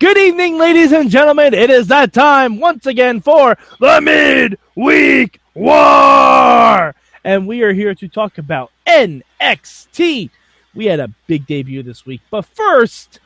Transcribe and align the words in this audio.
Good 0.00 0.18
evening, 0.18 0.58
ladies 0.58 0.90
and 0.90 1.08
gentlemen. 1.08 1.54
It 1.54 1.70
is 1.70 1.86
that 1.86 2.12
time 2.12 2.58
once 2.58 2.84
again 2.84 3.20
for 3.20 3.56
the 3.78 4.00
Midweek 4.00 5.40
War. 5.54 6.96
And 7.22 7.46
we 7.46 7.62
are 7.62 7.72
here 7.72 7.94
to 7.94 8.08
talk 8.08 8.38
about 8.38 8.72
NXT. 8.88 10.30
We 10.74 10.86
had 10.86 10.98
a 10.98 11.14
big 11.28 11.46
debut 11.46 11.84
this 11.84 12.04
week. 12.04 12.22
But 12.28 12.44
first, 12.44 13.20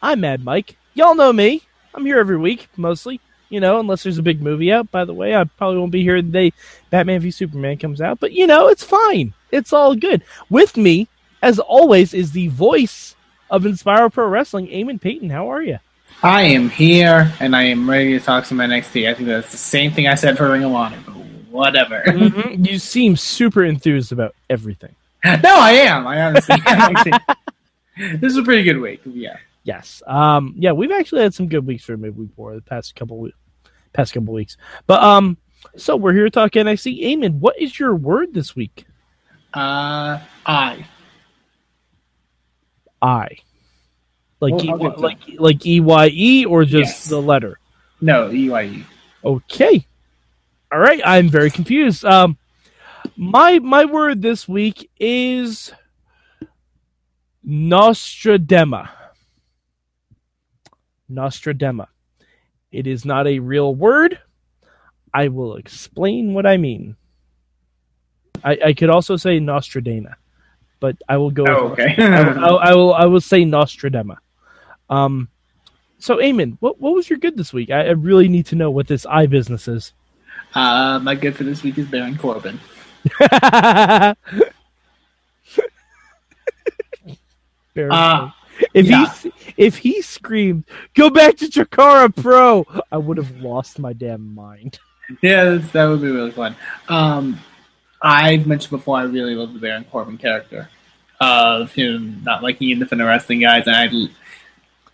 I'm 0.00 0.20
Mad 0.20 0.42
Mike. 0.42 0.78
Y'all 0.94 1.14
know 1.14 1.30
me. 1.30 1.60
I'm 1.94 2.06
here 2.06 2.18
every 2.18 2.38
week, 2.38 2.70
mostly. 2.78 3.20
You 3.50 3.60
know, 3.60 3.78
unless 3.78 4.02
there's 4.02 4.16
a 4.16 4.22
big 4.22 4.40
movie 4.40 4.72
out. 4.72 4.90
By 4.90 5.04
the 5.04 5.14
way, 5.14 5.36
I 5.36 5.44
probably 5.44 5.78
won't 5.78 5.92
be 5.92 6.02
here 6.02 6.22
the 6.22 6.30
day 6.30 6.52
Batman 6.88 7.20
v 7.20 7.30
Superman 7.30 7.76
comes 7.76 8.00
out. 8.00 8.18
But, 8.18 8.32
you 8.32 8.46
know, 8.46 8.68
it's 8.68 8.82
fine. 8.82 9.34
It's 9.52 9.74
all 9.74 9.94
good. 9.94 10.22
With 10.48 10.78
me, 10.78 11.06
as 11.42 11.58
always, 11.58 12.14
is 12.14 12.32
the 12.32 12.48
voice 12.48 13.14
of 13.50 13.66
Inspire 13.66 14.08
Pro 14.08 14.26
Wrestling, 14.26 14.68
Eamon 14.68 15.02
Paton. 15.02 15.28
How 15.28 15.52
are 15.52 15.62
you? 15.62 15.78
I 16.22 16.42
am 16.42 16.68
here 16.68 17.32
and 17.38 17.54
I 17.54 17.62
am 17.64 17.88
ready 17.88 18.18
to 18.18 18.24
talk 18.24 18.44
some 18.44 18.58
NXT. 18.58 19.08
I 19.08 19.14
think 19.14 19.28
that's 19.28 19.52
the 19.52 19.56
same 19.56 19.92
thing 19.92 20.08
I 20.08 20.16
said 20.16 20.36
for 20.36 20.50
Ring 20.50 20.64
of 20.64 20.72
Honor, 20.72 20.98
but 21.06 21.14
whatever. 21.48 22.02
Mm-hmm. 22.04 22.64
You 22.64 22.78
seem 22.80 23.16
super 23.16 23.64
enthused 23.64 24.10
about 24.10 24.34
everything. 24.50 24.96
no, 25.24 25.38
I 25.44 25.72
am. 25.72 26.06
I 26.06 26.22
honestly 26.22 26.56
this 28.18 28.32
is 28.32 28.36
a 28.36 28.42
pretty 28.42 28.64
good 28.64 28.80
week. 28.80 29.00
Yeah. 29.04 29.36
Yes. 29.62 30.02
Um. 30.06 30.54
Yeah, 30.58 30.72
we've 30.72 30.90
actually 30.90 31.22
had 31.22 31.34
some 31.34 31.48
good 31.48 31.66
weeks 31.66 31.84
for 31.84 31.96
midweek 31.96 32.30
war 32.36 32.54
the 32.54 32.62
past 32.62 32.96
couple 32.96 33.18
weeks. 33.18 33.36
Past 33.92 34.12
couple 34.12 34.34
weeks. 34.34 34.56
But 34.86 35.02
um. 35.02 35.36
So 35.76 35.96
we're 35.96 36.14
here 36.14 36.24
to 36.24 36.30
talk 36.30 36.52
NXT. 36.52 37.02
Eamon, 37.02 37.40
what 37.40 37.60
is 37.60 37.78
your 37.78 37.94
word 37.94 38.32
this 38.32 38.56
week? 38.56 38.86
Uh, 39.52 40.20
I. 40.46 40.86
I. 43.02 43.38
Like 44.40 44.54
Well, 44.54 44.64
e- 44.64 44.94
to 44.94 45.00
like 45.00 45.18
like 45.38 45.66
E 45.66 45.80
Y 45.80 46.10
E 46.12 46.44
or 46.44 46.64
just 46.64 46.90
Yes. 46.92 47.08
the 47.08 47.20
letter? 47.20 47.58
No, 48.00 48.30
E 48.30 48.48
EYE. 48.50 48.84
Okay. 49.24 49.84
All 50.72 50.78
right. 50.78 51.00
I'm 51.04 51.28
very 51.28 51.50
confused. 51.50 52.04
Um, 52.04 52.36
my 53.16 53.58
my 53.58 53.84
word 53.84 54.22
this 54.22 54.46
week 54.46 54.88
is 55.00 55.72
Nostradema. 57.46 58.90
Nostradema. 61.10 61.86
It 62.70 62.86
is 62.86 63.04
not 63.04 63.26
a 63.26 63.38
real 63.38 63.74
word. 63.74 64.18
I 65.12 65.28
will 65.28 65.56
explain 65.56 66.34
what 66.34 66.46
I 66.46 66.58
mean. 66.58 66.96
I, 68.44 68.58
I 68.66 68.72
could 68.74 68.90
also 68.90 69.16
say 69.16 69.40
Nostradena, 69.40 70.14
but 70.80 70.96
I 71.08 71.16
will 71.16 71.30
go. 71.30 71.44
Oh, 71.48 71.68
okay. 71.72 71.94
I, 71.98 72.22
will- 72.22 72.38
I, 72.38 72.50
will- 72.50 72.58
I 72.60 72.74
will. 72.74 72.94
I 72.94 73.04
will 73.06 73.20
say 73.20 73.42
Nostradema. 73.44 74.18
Um. 74.90 75.28
So, 75.98 76.16
Eamon, 76.18 76.56
what 76.60 76.80
what 76.80 76.94
was 76.94 77.10
your 77.10 77.18
good 77.18 77.36
this 77.36 77.52
week? 77.52 77.70
I, 77.70 77.86
I 77.88 77.90
really 77.90 78.28
need 78.28 78.46
to 78.46 78.56
know 78.56 78.70
what 78.70 78.86
this 78.86 79.04
eye 79.06 79.26
business 79.26 79.66
is. 79.68 79.92
uh, 80.54 81.00
my 81.02 81.14
good 81.14 81.34
for 81.36 81.44
this 81.44 81.62
week 81.62 81.76
is 81.78 81.86
Baron 81.88 82.16
Corbin. 82.16 82.60
Baron 87.74 87.92
Uh, 87.92 88.30
if 88.74 88.86
yeah. 88.86 89.12
he 89.22 89.32
if 89.56 89.76
he 89.78 90.02
screamed, 90.02 90.64
"Go 90.94 91.10
back 91.10 91.36
to 91.38 91.46
Chikara 91.46 92.14
Pro," 92.14 92.66
I 92.90 92.96
would 92.96 93.16
have 93.16 93.36
lost 93.40 93.78
my 93.78 93.92
damn 93.92 94.34
mind. 94.34 94.78
Yeah, 95.22 95.44
that's, 95.44 95.70
that 95.72 95.86
would 95.86 96.02
be 96.02 96.10
really 96.10 96.32
fun. 96.32 96.54
Um, 96.90 97.38
I've 98.02 98.46
mentioned 98.46 98.72
before 98.72 98.98
I 98.98 99.04
really 99.04 99.34
love 99.34 99.54
the 99.54 99.58
Baron 99.58 99.84
Corbin 99.84 100.18
character 100.18 100.68
of 101.18 101.72
him 101.72 102.20
not 102.26 102.42
liking 102.42 102.68
independent 102.68 103.08
wrestling 103.08 103.40
guys, 103.40 103.66
and 103.66 103.74
I, 103.74 103.88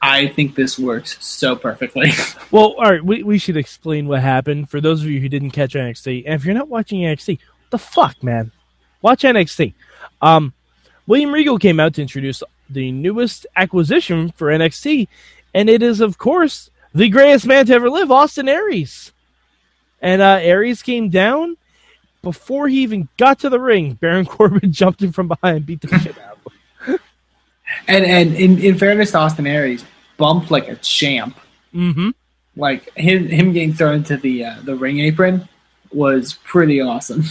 I 0.07 0.29
think 0.29 0.55
this 0.55 0.79
works 0.79 1.17
so 1.25 1.57
perfectly. 1.57 2.13
Well, 2.51 2.75
all 2.75 2.85
right, 2.85 3.05
we 3.05 3.25
we 3.25 3.39
should 3.39 3.57
explain 3.57 4.07
what 4.07 4.21
happened 4.21 4.71
for 4.71 4.81
those 4.81 5.03
of 5.03 5.09
you 5.09 5.19
who 5.19 5.29
didn't 5.29 5.51
catch 5.51 5.75
NXT. 5.75 6.23
And 6.25 6.35
if 6.35 6.45
you're 6.45 6.55
not 6.55 6.69
watching 6.69 7.01
NXT, 7.01 7.39
what 7.41 7.71
the 7.71 7.79
fuck, 7.79 8.23
man? 8.23 8.53
Watch 9.03 9.23
NXT. 9.23 9.75
Um, 10.23 10.53
William 11.09 11.33
Regal 11.33 11.59
came 11.59 11.81
out 11.81 11.95
to 11.95 12.03
introduce 12.03 12.45
the 12.71 12.93
newest 12.93 13.47
acquisition 13.57 14.31
for 14.31 14.49
NXT, 14.49 15.09
and 15.53 15.69
it 15.69 15.83
is, 15.83 16.01
of 16.01 16.17
course, 16.17 16.71
the 16.95 17.09
greatest 17.09 17.45
man 17.45 17.67
to 17.67 17.75
ever 17.75 17.91
live, 17.91 18.13
Austin 18.13 18.49
Aries. 18.49 19.11
And 20.01 20.23
uh, 20.23 20.39
Aries 20.41 20.83
came 20.83 21.09
down 21.09 21.57
before 22.23 22.69
he 22.69 22.83
even 22.83 23.09
got 23.17 23.41
to 23.41 23.49
the 23.49 23.59
ring. 23.59 23.95
Baron 24.01 24.27
Corbin 24.27 24.71
jumped 24.71 25.03
in 25.03 25.11
from 25.11 25.27
behind 25.27 25.57
and 25.57 25.67
beat 25.67 25.81
the 25.81 25.99
shit 25.99 26.17
out 26.19 26.39
of 26.47 26.53
him. 26.87 26.99
and 27.89 28.05
and 28.05 28.37
in, 28.37 28.59
in 28.59 28.79
fairness 28.79 29.11
to 29.11 29.19
Austin 29.19 29.49
Aries, 29.49 29.85
bumped 30.17 30.51
like 30.51 30.69
a 30.69 30.77
champ. 30.77 31.39
Mm-hmm. 31.75 32.11
Like 32.57 32.97
him 32.97 33.27
him 33.27 33.53
getting 33.53 33.73
thrown 33.73 33.97
into 33.97 34.17
the 34.17 34.45
uh, 34.45 34.57
the 34.63 34.77
ring 34.77 35.01
apron 35.01 35.49
was 35.93 36.35
pretty 36.45 36.81
awesome. 36.81 37.25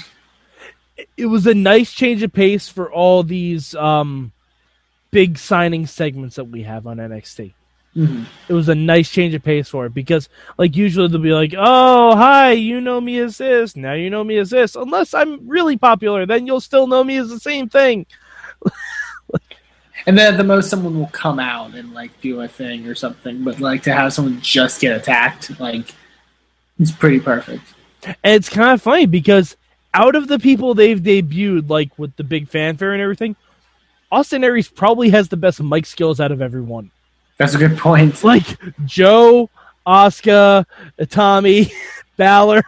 it 1.18 1.26
was 1.26 1.48
a 1.48 1.54
nice 1.54 1.92
change 1.94 2.24
of 2.24 2.34
pace 2.34 2.68
for 2.68 2.92
all 2.92 3.24
these 3.24 3.74
um, 3.76 4.32
big 5.12 5.38
signing 5.38 5.86
segments 5.86 6.36
that 6.36 6.46
we 6.46 6.64
have 6.64 6.88
on 6.88 6.98
NXT. 6.98 7.54
Mhm. 7.96 8.26
It 8.50 8.54
was 8.54 8.70
a 8.70 8.76
nice 8.76 9.10
change 9.12 9.36
of 9.36 9.44
pace 9.44 9.70
for 9.70 9.86
it 9.86 9.94
because, 9.94 10.28
like, 10.58 10.76
usually 10.76 11.08
they'll 11.08 11.22
be 11.22 11.32
like, 11.32 11.54
"Oh, 11.56 12.16
hi, 12.16 12.52
you 12.54 12.82
know 12.82 13.00
me 13.00 13.20
as 13.20 13.38
this. 13.38 13.76
Now 13.76 13.94
you 13.94 14.10
know 14.10 14.24
me 14.24 14.38
as 14.38 14.50
this." 14.50 14.76
Unless 14.76 15.14
I'm 15.14 15.48
really 15.48 15.78
popular, 15.78 16.26
then 16.26 16.48
you'll 16.48 16.60
still 16.60 16.88
know 16.88 17.04
me 17.04 17.18
as 17.18 17.30
the 17.30 17.40
same 17.40 17.70
thing. 17.70 18.08
And 20.06 20.18
then 20.18 20.34
at 20.34 20.38
the 20.38 20.44
most, 20.44 20.70
someone 20.70 21.00
will 21.00 21.08
come 21.08 21.40
out 21.40 21.76
and 21.76 21.94
like 21.94 22.20
do 22.22 22.42
a 22.42 22.48
thing 22.48 22.88
or 22.88 22.96
something. 22.96 23.44
But 23.44 23.60
like 23.60 23.84
to 23.84 23.94
have 23.94 24.14
someone 24.14 24.42
just 24.42 24.82
get 24.82 24.96
attacked, 24.96 25.60
like 25.60 25.94
it's 26.80 26.92
pretty 26.92 27.20
perfect. 27.20 27.64
And 28.06 28.36
it's 28.36 28.50
kind 28.50 28.72
of 28.72 28.82
funny 28.82 29.06
because 29.06 29.56
out 29.94 30.16
of 30.16 30.28
the 30.28 30.40
people 30.40 30.74
they've 30.74 31.00
debuted, 31.00 31.70
like 31.70 31.98
with 31.98 32.16
the 32.18 32.24
big 32.24 32.50
fanfare 32.50 32.94
and 32.94 33.02
everything, 33.02 33.36
Austin 34.12 34.44
Aries 34.44 34.68
probably 34.68 35.10
has 35.10 35.30
the 35.30 35.38
best 35.38 35.62
mic 35.62 35.86
skills 35.86 36.20
out 36.20 36.32
of 36.32 36.42
everyone. 36.42 36.92
That's 37.38 37.56
a 37.56 37.58
good 37.58 37.78
point. 37.78 38.24
like 38.26 38.46
Joe, 38.86 39.50
Asuka, 39.88 40.66
Tommy, 41.10 41.72
Balor. 42.18 42.64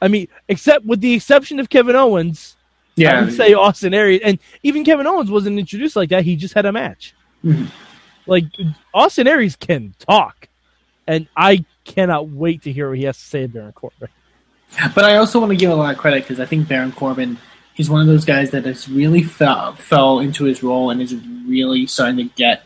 I 0.00 0.08
mean, 0.08 0.28
except 0.48 0.84
with 0.84 1.00
the 1.00 1.14
exception 1.14 1.60
of 1.60 1.70
Kevin 1.70 1.94
Owens, 1.94 2.56
I 2.98 3.00
Yeah, 3.00 3.24
would 3.24 3.34
say 3.34 3.54
Austin 3.54 3.94
Aries, 3.94 4.20
and 4.22 4.38
even 4.62 4.84
Kevin 4.84 5.06
Owens 5.06 5.30
wasn't 5.30 5.58
introduced 5.58 5.96
like 5.96 6.10
that. 6.10 6.24
He 6.24 6.36
just 6.36 6.54
had 6.54 6.66
a 6.66 6.72
match. 6.72 7.14
Mhm. 7.44 7.68
Like 8.26 8.44
Austin 8.92 9.26
Aries 9.26 9.56
can 9.56 9.94
talk, 9.98 10.48
and 11.06 11.26
I 11.36 11.64
cannot 11.84 12.28
wait 12.28 12.62
to 12.62 12.72
hear 12.72 12.88
what 12.90 12.98
he 12.98 13.04
has 13.04 13.16
to 13.18 13.24
say 13.24 13.44
about 13.44 13.54
Baron 13.54 13.72
Corbin. 13.72 14.08
But 14.94 15.04
I 15.04 15.16
also 15.16 15.40
want 15.40 15.50
to 15.50 15.56
give 15.56 15.70
a 15.70 15.74
lot 15.74 15.92
of 15.92 15.98
credit 15.98 16.22
because 16.22 16.38
I 16.40 16.46
think 16.46 16.68
Baron 16.68 16.92
Corbin 16.92 17.38
is 17.76 17.90
one 17.90 18.00
of 18.00 18.06
those 18.06 18.24
guys 18.24 18.50
that 18.50 18.64
has 18.66 18.88
really 18.88 19.22
fell 19.22 19.74
fell 19.74 20.20
into 20.20 20.44
his 20.44 20.62
role 20.62 20.90
and 20.90 21.00
is 21.00 21.14
really 21.46 21.86
starting 21.86 22.16
to 22.16 22.24
get 22.36 22.62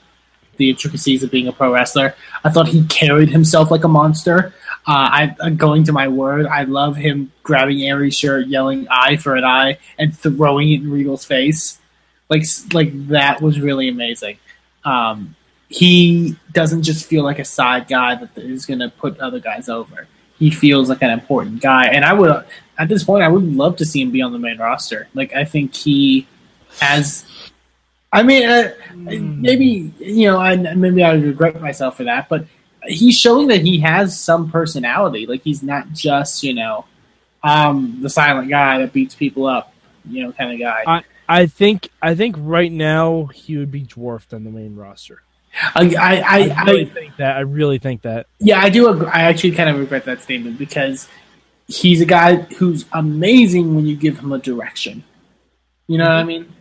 the 0.57 0.71
intricacies 0.71 1.23
of 1.23 1.31
being 1.31 1.49
a 1.49 1.53
pro 1.53 1.73
wrestler. 1.73 2.15
I 2.45 2.51
thought 2.51 2.69
he 2.69 2.85
carried 2.87 3.29
himself 3.31 3.71
like 3.71 3.85
a 3.85 3.89
monster. 3.89 4.55
Uh, 4.89 5.11
I, 5.13 5.37
uh, 5.41 5.49
going 5.51 5.85
to 5.85 5.93
my 5.93 6.07
word, 6.09 6.47
I 6.47 6.63
love 6.63 6.97
him 6.97 7.33
grabbing 7.43 7.83
Aries' 7.83 8.17
shirt, 8.17 8.47
yelling 8.47 8.87
"eye 8.89 9.17
for 9.17 9.35
an 9.35 9.45
eye" 9.45 9.79
and 9.99 10.17
throwing 10.17 10.71
it 10.71 10.83
in 10.83 10.91
Regal's 10.91 11.25
face. 11.25 11.79
Like, 12.29 12.45
like 12.73 13.09
that 13.09 13.43
was 13.43 13.61
really 13.61 13.89
amazing. 13.89 14.39
Um, 14.85 15.35
he 15.69 16.37
doesn't 16.53 16.83
just 16.83 17.07
feel 17.07 17.25
like 17.25 17.41
a 17.41 17.45
side 17.45 17.89
guy 17.89 18.15
that 18.15 18.39
is 18.39 18.67
going 18.67 18.79
to 18.79 18.89
put 18.89 19.19
other 19.19 19.41
guys 19.41 19.69
over. 19.69 20.07
He 20.39 20.51
feels 20.51 20.89
like 20.89 21.03
an 21.03 21.11
important 21.11 21.61
guy, 21.61 21.87
and 21.87 22.05
I 22.05 22.13
would, 22.13 22.45
at 22.79 22.89
this 22.89 23.03
point, 23.03 23.25
I 23.25 23.29
would 23.29 23.57
love 23.57 23.77
to 23.77 23.85
see 23.85 24.03
him 24.03 24.13
be 24.13 24.23
on 24.23 24.33
the 24.33 24.39
main 24.39 24.59
roster. 24.59 25.09
Like, 25.15 25.35
I 25.35 25.45
think 25.45 25.75
he, 25.75 26.29
has. 26.81 27.25
I 28.13 28.23
mean, 28.23 28.49
uh, 28.49 28.73
maybe 28.95 29.93
you 29.99 30.29
know, 30.29 30.39
I, 30.39 30.57
maybe 30.57 31.03
I 31.03 31.15
regret 31.15 31.61
myself 31.61 31.97
for 31.97 32.05
that, 32.05 32.29
but 32.29 32.47
he's 32.89 33.17
showing 33.19 33.49
that 33.49 33.63
he 33.63 33.81
has 33.81 34.19
some 34.19 34.51
personality. 34.51 35.27
Like, 35.27 35.43
he's 35.43 35.63
not 35.63 35.93
just 35.93 36.43
you 36.43 36.55
know, 36.55 36.85
um, 37.43 37.99
the 38.03 38.11
silent 38.11 38.49
guy 38.49 38.79
that 38.79 38.93
beats 38.93 39.15
people 39.15 39.47
up, 39.47 39.73
you 40.09 40.25
know, 40.25 40.33
kind 40.33 40.53
of 40.53 40.59
guy. 40.59 40.83
I 40.87 41.03
I 41.29 41.47
think 41.47 41.89
I 42.01 42.15
think 42.15 42.37
right 42.39 42.71
now 42.71 43.27
he 43.27 43.57
would 43.57 43.71
be 43.71 43.83
dwarfed 43.83 44.33
on 44.33 44.45
the 44.45 44.51
main 44.51 44.77
roster. 44.77 45.23
I, 45.75 45.95
I, 45.99 46.17
I, 46.21 46.49
I 46.51 46.65
really 46.65 46.83
I- 46.83 46.85
think 46.95 47.17
that. 47.17 47.37
I 47.37 47.41
really 47.41 47.79
think 47.79 48.03
that. 48.03 48.27
yeah, 48.39 48.61
I 48.61 48.69
do. 48.69 48.89
Agree. 48.91 49.07
I 49.09 49.23
actually 49.23 49.53
kind 49.53 49.71
of 49.71 49.79
regret 49.79 50.05
that 50.05 50.21
statement 50.21 50.59
because 50.59 51.09
he's 51.67 52.01
a 52.01 52.05
guy 52.05 52.37
who's 52.37 52.85
amazing 52.93 53.75
when 53.75 53.87
you 53.87 53.97
give 53.97 54.19
him 54.19 54.33
a 54.33 54.39
direction. 54.39 55.03
You 55.87 55.99
know 55.99 56.05
what 56.05 56.13
I 56.13 56.25
mean? 56.25 56.53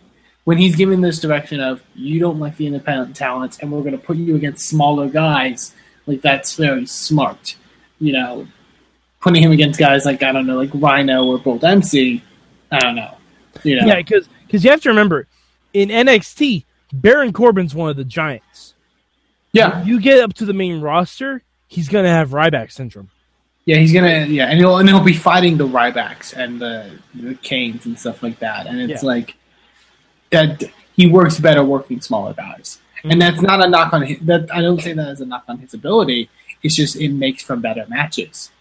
When 0.46 0.58
he's 0.60 0.76
given 0.76 1.02
this 1.02 1.20
direction 1.20 1.60
of 1.60 1.82
you 1.96 2.20
don't 2.20 2.40
like 2.40 2.56
the 2.58 2.68
independent 2.68 3.16
talents, 3.16 3.58
and 3.60 3.72
we're 3.72 3.82
going 3.82 3.92
to 3.94 3.98
put 3.98 4.16
you 4.18 4.36
against 4.36 4.68
smaller 4.70 5.10
guys, 5.10 5.74
like 6.08 6.22
that's 6.22 6.56
very 6.56 6.86
smart. 6.86 7.56
You 8.00 8.14
know, 8.14 8.48
putting 9.22 9.42
him 9.44 9.52
against 9.52 9.80
guys 9.80 10.06
like 10.06 10.24
I 10.24 10.32
don't 10.32 10.46
know, 10.48 10.58
like 10.58 10.72
Rhino 10.74 11.26
or 11.26 11.38
Bull 11.40 11.58
Dempsey. 11.58 12.24
I 12.72 12.80
don't 12.80 12.96
know. 12.96 13.16
You 13.64 13.80
know, 13.80 13.88
Yeah, 13.88 13.96
because 13.98 14.28
because 14.46 14.64
you 14.64 14.72
have 14.72 14.82
to 14.82 14.90
remember, 14.90 15.28
in 15.74 15.90
NXT, 15.90 16.66
Baron 16.94 17.32
Corbin's 17.34 17.74
one 17.74 17.90
of 17.90 17.96
the 17.96 18.04
giants. 18.04 18.74
yeah, 19.54 19.84
You 19.84 20.00
get 20.00 20.20
up 20.22 20.34
to 20.36 20.46
the 20.46 20.54
main 20.54 20.82
roster, 20.82 21.42
he's 21.68 21.88
gonna 21.90 22.10
have 22.10 22.30
Ryback 22.32 22.72
syndrome. 22.72 23.10
Yeah, 23.66 23.78
he's 23.78 23.94
gonna 23.94 24.26
yeah, 24.26 24.46
and 24.48 24.60
he'll 24.60 24.78
and 24.78 24.88
he'll 24.88 25.04
be 25.04 25.14
fighting 25.14 25.58
the 25.58 25.68
Rybacks 25.68 26.34
and 26.34 26.62
the 26.62 26.92
the 27.16 27.34
Kanes 27.36 27.86
and 27.86 27.98
stuff 27.98 28.22
like 28.22 28.40
that, 28.40 28.68
and 28.68 28.80
it's 28.92 29.02
Yeah. 29.02 29.08
like 29.10 29.36
that 30.32 30.64
he 30.96 31.08
works 31.08 31.40
better 31.40 31.64
working 31.64 32.02
smaller 32.02 32.34
guys, 32.34 32.80
and 33.12 33.22
that's 33.22 33.42
not 33.42 33.64
a 33.64 33.70
knock 33.70 33.94
on 33.94 34.02
his, 34.04 34.20
that. 34.22 34.54
I 34.54 34.62
don't 34.62 34.82
say 34.82 34.94
that 34.94 35.08
as 35.08 35.22
a 35.22 35.26
knock 35.26 35.44
on 35.48 35.60
his 35.60 35.74
ability. 35.74 36.30
It's 36.64 36.76
just 36.76 36.96
it 36.96 37.10
makes 37.10 37.44
for 37.44 37.56
better 37.56 37.86
matches. 37.88 38.52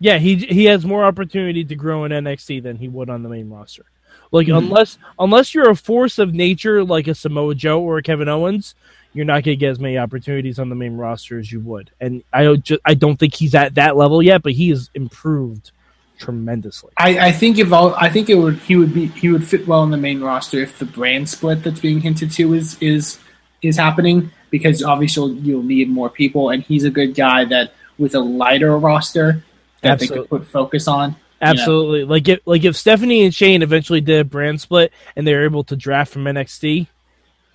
Yeah, 0.00 0.18
he 0.18 0.36
he 0.36 0.64
has 0.66 0.84
more 0.84 1.04
opportunity 1.04 1.64
to 1.64 1.74
grow 1.74 2.04
in 2.04 2.12
NXT 2.12 2.62
than 2.62 2.76
he 2.76 2.88
would 2.88 3.10
on 3.10 3.22
the 3.22 3.28
main 3.28 3.50
roster. 3.50 3.84
Like 4.30 4.46
Mhm. 4.48 4.58
unless 4.58 4.98
unless 5.18 5.54
you're 5.54 5.70
a 5.70 5.76
force 5.76 6.18
of 6.18 6.34
nature 6.34 6.84
like 6.84 7.08
a 7.08 7.14
Samoa 7.14 7.54
Joe 7.54 7.80
or 7.80 7.98
a 7.98 8.02
Kevin 8.02 8.28
Owens, 8.28 8.74
you're 9.14 9.24
not 9.24 9.42
going 9.44 9.56
to 9.56 9.56
get 9.56 9.70
as 9.70 9.80
many 9.80 9.96
opportunities 9.98 10.58
on 10.58 10.68
the 10.68 10.74
main 10.76 10.96
roster 10.96 11.38
as 11.38 11.50
you 11.50 11.60
would. 11.60 11.90
And 12.00 12.22
I 12.32 12.44
don't 12.44 12.62
ju- 12.64 12.78
I 12.84 12.94
don't 12.94 13.16
think 13.16 13.34
he's 13.34 13.54
at 13.54 13.74
that 13.76 13.96
level 13.96 14.22
yet, 14.22 14.42
but 14.42 14.52
he 14.52 14.68
has 14.70 14.90
improved 14.94 15.70
tremendously. 16.18 16.90
I, 16.96 17.28
I 17.28 17.32
think 17.32 17.58
if 17.58 17.72
all, 17.72 17.94
I 17.94 18.08
think 18.10 18.28
it 18.28 18.34
would 18.34 18.58
he 18.58 18.76
would 18.76 18.92
be 18.92 19.06
he 19.06 19.30
would 19.30 19.46
fit 19.46 19.66
well 19.66 19.82
in 19.84 19.90
the 19.90 19.96
main 19.96 20.20
roster 20.20 20.58
if 20.60 20.78
the 20.78 20.84
brand 20.84 21.28
split 21.28 21.62
that's 21.62 21.80
being 21.80 22.00
hinted 22.00 22.30
to 22.32 22.54
is 22.54 22.76
is 22.80 23.18
is 23.62 23.76
happening 23.76 24.30
because 24.50 24.82
obviously 24.82 25.32
you'll 25.32 25.62
need 25.62 25.88
more 25.88 26.08
people 26.08 26.50
and 26.50 26.62
he's 26.62 26.84
a 26.84 26.90
good 26.90 27.14
guy 27.14 27.44
that 27.44 27.72
with 27.98 28.14
a 28.14 28.20
lighter 28.20 28.76
roster 28.78 29.44
that 29.82 29.98
they 29.98 30.06
could 30.06 30.28
put 30.28 30.46
focus 30.46 30.88
on. 30.88 31.16
Absolutely. 31.40 32.04
Like 32.04 32.28
if 32.28 32.40
like 32.46 32.64
if 32.64 32.76
Stephanie 32.76 33.24
and 33.24 33.34
Shane 33.34 33.62
eventually 33.62 34.00
did 34.00 34.20
a 34.20 34.24
brand 34.24 34.60
split 34.60 34.92
and 35.14 35.26
they 35.26 35.34
were 35.34 35.44
able 35.44 35.64
to 35.64 35.76
draft 35.76 36.12
from 36.12 36.24
NXT, 36.24 36.88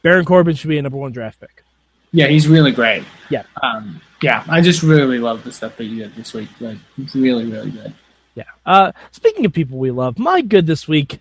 Baron 0.02 0.26
Corbin 0.26 0.56
should 0.56 0.70
be 0.70 0.78
a 0.78 0.82
number 0.82 0.98
one 0.98 1.12
draft 1.12 1.40
pick. 1.40 1.64
Yeah, 2.12 2.28
he's 2.28 2.48
really 2.48 2.72
great. 2.72 3.04
Yeah. 3.30 3.44
Um, 3.62 4.00
yeah, 4.22 4.44
I 4.48 4.62
just 4.62 4.84
really 4.84 5.18
love 5.18 5.44
the 5.44 5.52
stuff 5.52 5.78
that 5.78 5.86
you 5.86 6.04
did 6.04 6.16
this 6.16 6.34
week. 6.34 6.50
Like, 6.60 6.78
really, 7.16 7.46
really 7.46 7.72
good. 7.72 7.94
Yeah. 8.36 8.44
Uh 8.66 8.92
speaking 9.12 9.46
of 9.46 9.54
people 9.54 9.78
we 9.78 9.92
love, 9.92 10.18
my 10.18 10.42
good 10.42 10.66
this 10.66 10.88
week, 10.88 11.20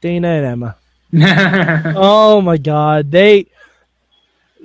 Dana 0.00 0.28
and 0.28 0.46
Emma. 0.46 0.76
Oh 1.96 2.42
my 2.42 2.58
god, 2.58 3.10
they 3.10 3.46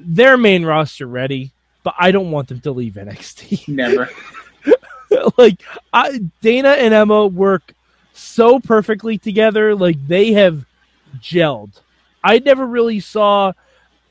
their 0.06 0.38
main 0.38 0.66
roster 0.66 1.08
ready, 1.08 1.52
but 1.84 1.96
I 2.00 2.12
don't 2.12 2.32
want 2.32 2.48
them 2.48 2.60
to 2.62 2.72
leave 2.72 2.94
NXT. 2.94 3.68
Never. 3.68 4.10
like 5.38 5.62
I, 5.94 6.22
Dana 6.42 6.70
and 6.70 6.94
Emma 6.94 7.28
work 7.28 7.74
so 8.14 8.60
perfectly 8.60 9.18
together. 9.18 9.76
Like 9.76 10.08
they 10.08 10.34
have 10.34 10.66
gelled. 11.20 11.80
I 12.24 12.40
never 12.40 12.66
really 12.66 13.00
saw 13.00 13.54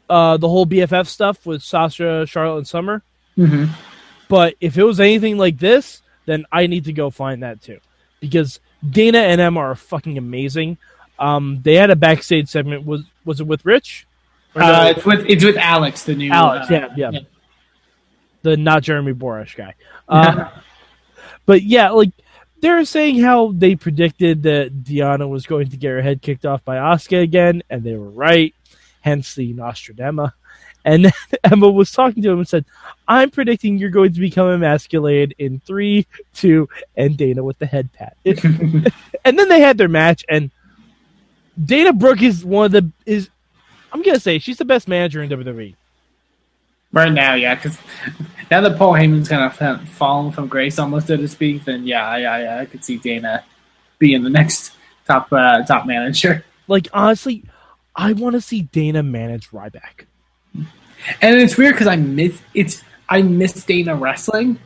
uh, 0.09 0.37
the 0.37 0.49
whole 0.49 0.67
BFF 0.67 1.07
stuff 1.07 1.47
with 1.47 1.63
Sasha, 1.63 2.27
Charlotte, 2.27 2.59
and 2.59 2.69
Summer. 2.69 3.03
hmm 3.37 3.67
But 4.29 4.55
if 4.61 4.77
it 4.77 4.83
was 4.85 5.01
anything 5.01 5.39
like 5.39 5.59
this, 5.59 6.03
then 6.27 6.45
I 6.51 6.67
need 6.67 6.85
to 6.85 6.93
go 6.93 7.11
find 7.11 7.43
that 7.43 7.63
too, 7.63 7.79
because 8.21 8.61
Dana 8.89 9.19
and 9.19 9.41
Emma 9.41 9.61
are 9.61 9.75
fucking 9.75 10.19
amazing. 10.19 10.79
Um, 11.19 11.61
they 11.63 11.75
had 11.75 11.91
a 11.91 11.97
backstage 11.97 12.49
segment. 12.49 12.85
Was 12.85 13.03
was 13.25 13.41
it 13.41 13.47
with 13.47 13.65
Rich? 13.65 14.07
Uh, 14.55 14.95
it's 14.97 15.07
with 15.07 15.25
it's 15.29 15.45
with 15.45 15.57
Alex, 15.57 16.05
the 16.05 16.15
new 16.15 16.31
Alex, 16.31 16.71
uh, 16.71 16.89
yeah, 16.97 17.11
yeah. 17.13 17.21
the 18.43 18.57
not 18.57 18.83
Jeremy 18.83 19.13
Borash 19.13 19.57
guy. 19.57 19.75
Uh, 20.09 20.51
but 21.47 21.63
yeah, 21.63 21.91
like 21.91 22.11
they're 22.61 22.85
saying 22.85 23.21
how 23.21 23.53
they 23.53 23.77
predicted 23.77 24.43
that 24.43 24.85
Diana 24.85 25.27
was 25.27 25.47
going 25.47 25.71
to 25.71 25.77
get 25.77 25.91
her 25.91 26.03
head 26.03 26.21
kicked 26.23 26.45
off 26.45 26.65
by 26.65 26.77
Asuka 26.77 27.23
again, 27.23 27.63
and 27.71 27.83
they 27.83 27.95
were 27.95 28.11
right. 28.11 28.55
Hence 29.03 29.35
the 29.35 29.55
Nostradema. 29.55 30.33
And 30.85 31.07
then 31.07 31.13
Emma 31.45 31.71
was 31.71 31.93
talking 31.93 32.23
to 32.23 32.31
him 32.31 32.39
and 32.39 32.49
said, 32.49 32.65
"I'm 33.07 33.31
predicting 33.31 33.79
you're 33.79 33.91
going 33.91 34.13
to 34.13 34.21
become 34.21 34.49
emasculated 34.49 35.35
in 35.39 35.61
three, 35.61 36.07
two, 36.35 36.69
and 36.97 37.17
Dana 37.17 37.43
with 37.43 37.59
the 37.59 37.67
head 37.67 37.93
pat." 37.93 38.17
It- 38.25 38.43
and 39.25 39.39
then 39.39 39.49
they 39.49 39.61
had 39.61 39.79
their 39.79 39.89
match, 39.89 40.25
and 40.29 40.51
Dana 41.63 41.93
Brooke 41.93 42.23
is 42.23 42.45
one 42.45 42.67
of 42.67 42.73
the 42.73 42.91
is. 43.07 43.29
I'm 43.93 44.03
gonna 44.03 44.21
say 44.21 44.39
she's 44.39 44.59
the 44.59 44.65
best 44.65 44.89
manager 44.89 45.23
in. 45.23 45.31
WWE. 45.31 45.75
right 46.93 47.13
now, 47.13 47.35
yeah, 47.35 47.55
because 47.55 47.79
now 48.51 48.61
that 48.61 48.77
Paul 48.77 48.93
Heyman's 48.93 49.29
kind 49.29 49.43
of 49.43 49.89
fallen 49.89 50.33
from 50.33 50.49
grace, 50.49 50.79
almost 50.79 51.07
so 51.07 51.17
to 51.17 51.29
speak, 51.29 51.65
then 51.65 51.87
yeah, 51.87 52.07
I 52.07 52.23
I, 52.23 52.61
I 52.61 52.67
could 52.67 52.85
see 52.85 52.99
Dana 52.99 53.45
being 53.99 54.23
the 54.23 54.31
next 54.31 54.73
top 55.07 55.33
uh, 55.33 55.63
top 55.65 55.87
manager. 55.87 56.45
Like 56.69 56.87
honestly, 56.93 57.43
I 57.97 58.13
want 58.13 58.35
to 58.35 58.41
see 58.41 58.63
Dana 58.63 59.03
manage 59.03 59.51
Ryback. 59.51 60.07
And 60.55 61.41
it's 61.41 61.57
weird 61.57 61.75
because 61.75 61.87
I 61.87 61.97
miss 61.97 62.41
it's 62.55 62.85
I 63.09 63.23
miss 63.23 63.65
Dana 63.65 63.95
wrestling. 63.97 64.59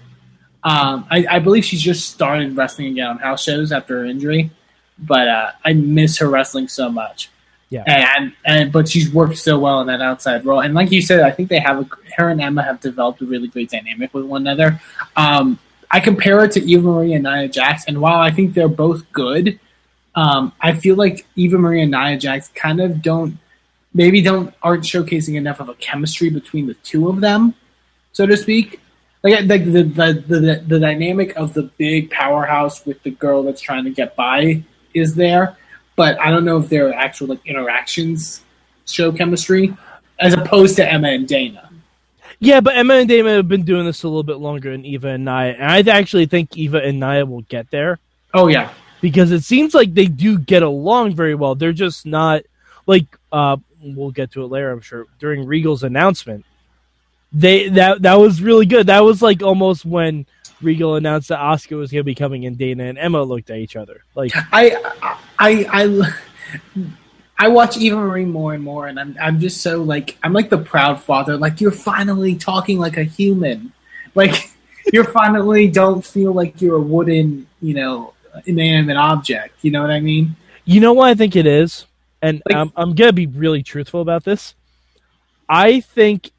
Um, 0.62 1.06
I, 1.10 1.26
I 1.30 1.38
believe 1.40 1.64
she's 1.64 1.82
just 1.82 2.10
started 2.10 2.56
wrestling 2.56 2.88
again 2.88 3.06
on 3.06 3.18
house 3.18 3.42
shows 3.42 3.70
after 3.70 4.00
her 4.00 4.04
injury, 4.04 4.50
but 4.98 5.28
uh, 5.28 5.52
I 5.64 5.74
miss 5.74 6.18
her 6.18 6.28
wrestling 6.28 6.68
so 6.68 6.88
much. 6.88 7.30
Yeah. 7.74 8.14
and 8.16 8.32
and 8.44 8.72
but 8.72 8.88
she's 8.88 9.12
worked 9.12 9.38
so 9.38 9.58
well 9.58 9.80
in 9.80 9.86
that 9.88 10.00
outside 10.00 10.44
role. 10.44 10.60
And 10.60 10.74
like 10.74 10.92
you 10.92 11.02
said, 11.02 11.20
I 11.20 11.30
think 11.30 11.48
they 11.48 11.58
have 11.58 11.80
a, 11.80 11.88
her 12.16 12.28
and 12.28 12.40
Emma 12.40 12.62
have 12.62 12.80
developed 12.80 13.20
a 13.20 13.26
really 13.26 13.48
great 13.48 13.70
dynamic 13.70 14.14
with 14.14 14.24
one 14.24 14.42
another. 14.42 14.80
Um, 15.16 15.58
I 15.90 16.00
compare 16.00 16.40
her 16.40 16.48
to 16.48 16.60
Eva 16.60 16.86
Marie 16.86 17.14
and 17.14 17.24
Nia 17.24 17.48
Jax, 17.48 17.84
and 17.86 18.00
while 18.00 18.18
I 18.18 18.30
think 18.30 18.54
they're 18.54 18.68
both 18.68 19.10
good, 19.12 19.58
um, 20.14 20.52
I 20.60 20.72
feel 20.74 20.96
like 20.96 21.26
Eva 21.36 21.58
Marie 21.58 21.82
and 21.82 21.90
Nia 21.90 22.16
Jax 22.16 22.48
kind 22.54 22.80
of 22.80 23.02
don't 23.02 23.38
maybe 23.92 24.22
don't 24.22 24.54
aren't 24.62 24.84
showcasing 24.84 25.34
enough 25.34 25.60
of 25.60 25.68
a 25.68 25.74
chemistry 25.74 26.30
between 26.30 26.66
the 26.66 26.74
two 26.74 27.08
of 27.08 27.20
them, 27.20 27.54
so 28.12 28.26
to 28.26 28.36
speak. 28.36 28.80
Like, 29.22 29.48
like 29.48 29.64
the, 29.64 29.82
the, 29.82 30.22
the, 30.26 30.64
the 30.66 30.78
dynamic 30.78 31.34
of 31.34 31.54
the 31.54 31.62
big 31.78 32.10
powerhouse 32.10 32.84
with 32.84 33.02
the 33.04 33.10
girl 33.10 33.42
that's 33.42 33.62
trying 33.62 33.84
to 33.84 33.90
get 33.90 34.14
by 34.16 34.62
is 34.92 35.14
there, 35.14 35.56
but 35.96 36.18
I 36.20 36.30
don't 36.30 36.44
know 36.44 36.58
if 36.58 36.68
their 36.68 36.92
actual 36.92 37.28
like 37.28 37.46
interactions 37.46 38.42
show 38.86 39.12
chemistry 39.12 39.76
as 40.20 40.34
opposed 40.34 40.76
to 40.76 40.90
Emma 40.90 41.08
and 41.08 41.26
Dana. 41.26 41.70
Yeah, 42.40 42.60
but 42.60 42.76
Emma 42.76 42.94
and 42.94 43.08
Dana 43.08 43.30
have 43.30 43.48
been 43.48 43.64
doing 43.64 43.86
this 43.86 44.02
a 44.02 44.08
little 44.08 44.22
bit 44.22 44.36
longer 44.36 44.72
than 44.72 44.84
Eva 44.84 45.08
and 45.08 45.24
Nia, 45.24 45.54
and 45.54 45.64
I 45.64 45.80
actually 45.90 46.26
think 46.26 46.56
Eva 46.56 46.78
and 46.78 47.00
Nia 47.00 47.24
will 47.24 47.42
get 47.42 47.70
there 47.70 47.98
Oh 48.34 48.48
yeah, 48.48 48.70
because 49.00 49.30
it 49.30 49.44
seems 49.44 49.74
like 49.74 49.94
they 49.94 50.06
do 50.06 50.38
get 50.38 50.64
along 50.64 51.14
very 51.14 51.36
well. 51.36 51.54
They're 51.54 51.72
just 51.72 52.04
not 52.04 52.42
like 52.84 53.06
uh, 53.30 53.56
we'll 53.80 54.10
get 54.10 54.32
to 54.32 54.42
it 54.42 54.48
later, 54.48 54.72
I'm 54.72 54.80
sure. 54.80 55.06
During 55.20 55.46
Regal's 55.46 55.84
announcement, 55.84 56.44
they 57.32 57.68
that 57.70 58.02
that 58.02 58.14
was 58.14 58.42
really 58.42 58.66
good. 58.66 58.88
That 58.88 59.04
was 59.04 59.22
like 59.22 59.40
almost 59.40 59.84
when 59.84 60.26
Regal 60.64 60.96
announced 60.96 61.28
that 61.28 61.38
Asuka 61.38 61.76
was 61.76 61.90
going 61.90 62.00
to 62.00 62.04
be 62.04 62.14
coming, 62.14 62.46
and 62.46 62.56
Dana 62.58 62.84
and 62.84 62.98
Emma 62.98 63.22
looked 63.22 63.50
at 63.50 63.58
each 63.58 63.76
other 63.76 64.02
like, 64.14 64.32
I 64.52 64.76
I 65.38 65.66
I 65.70 66.12
I 67.38 67.48
watch 67.48 67.76
Eva 67.76 67.96
Marie 67.96 68.24
more 68.24 68.54
and 68.54 68.62
more, 68.62 68.86
and 68.86 68.98
I'm 68.98 69.16
I'm 69.20 69.40
just 69.40 69.60
so 69.60 69.82
like 69.82 70.16
I'm 70.22 70.32
like 70.32 70.50
the 70.50 70.58
proud 70.58 71.02
father. 71.02 71.36
Like 71.36 71.60
you're 71.60 71.72
finally 71.72 72.36
talking 72.36 72.78
like 72.78 72.96
a 72.96 73.02
human. 73.04 73.72
Like 74.14 74.50
you're 74.92 75.04
finally 75.04 75.68
don't 75.68 76.04
feel 76.04 76.32
like 76.32 76.60
you're 76.60 76.76
a 76.76 76.80
wooden, 76.80 77.46
you 77.60 77.74
know, 77.74 78.14
inanimate 78.46 78.96
object. 78.96 79.56
You 79.62 79.72
know 79.72 79.82
what 79.82 79.90
I 79.90 80.00
mean? 80.00 80.36
You 80.64 80.80
know 80.80 80.92
what 80.92 81.08
I 81.08 81.14
think 81.14 81.36
it 81.36 81.46
is, 81.46 81.86
and 82.22 82.40
Like- 82.46 82.56
I'm 82.56 82.72
I'm 82.76 82.94
gonna 82.94 83.12
be 83.12 83.26
really 83.26 83.62
truthful 83.62 84.00
about 84.00 84.24
this. 84.24 84.54
I 85.48 85.80
think 85.80 86.30